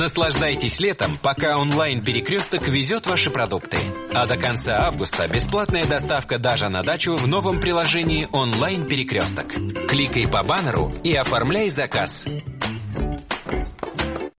Наслаждайтесь 0.00 0.80
летом, 0.80 1.18
пока 1.20 1.58
онлайн-перекресток 1.58 2.66
везет 2.68 3.06
ваши 3.06 3.28
продукты. 3.28 3.76
А 4.14 4.26
до 4.26 4.38
конца 4.38 4.86
августа 4.86 5.28
бесплатная 5.28 5.84
доставка 5.84 6.38
даже 6.38 6.70
на 6.70 6.82
дачу 6.82 7.16
в 7.16 7.28
новом 7.28 7.60
приложении 7.60 8.26
онлайн-перекресток. 8.32 9.48
Кликай 9.88 10.26
по 10.26 10.42
баннеру 10.42 10.90
и 11.04 11.14
оформляй 11.14 11.68
заказ. 11.68 12.24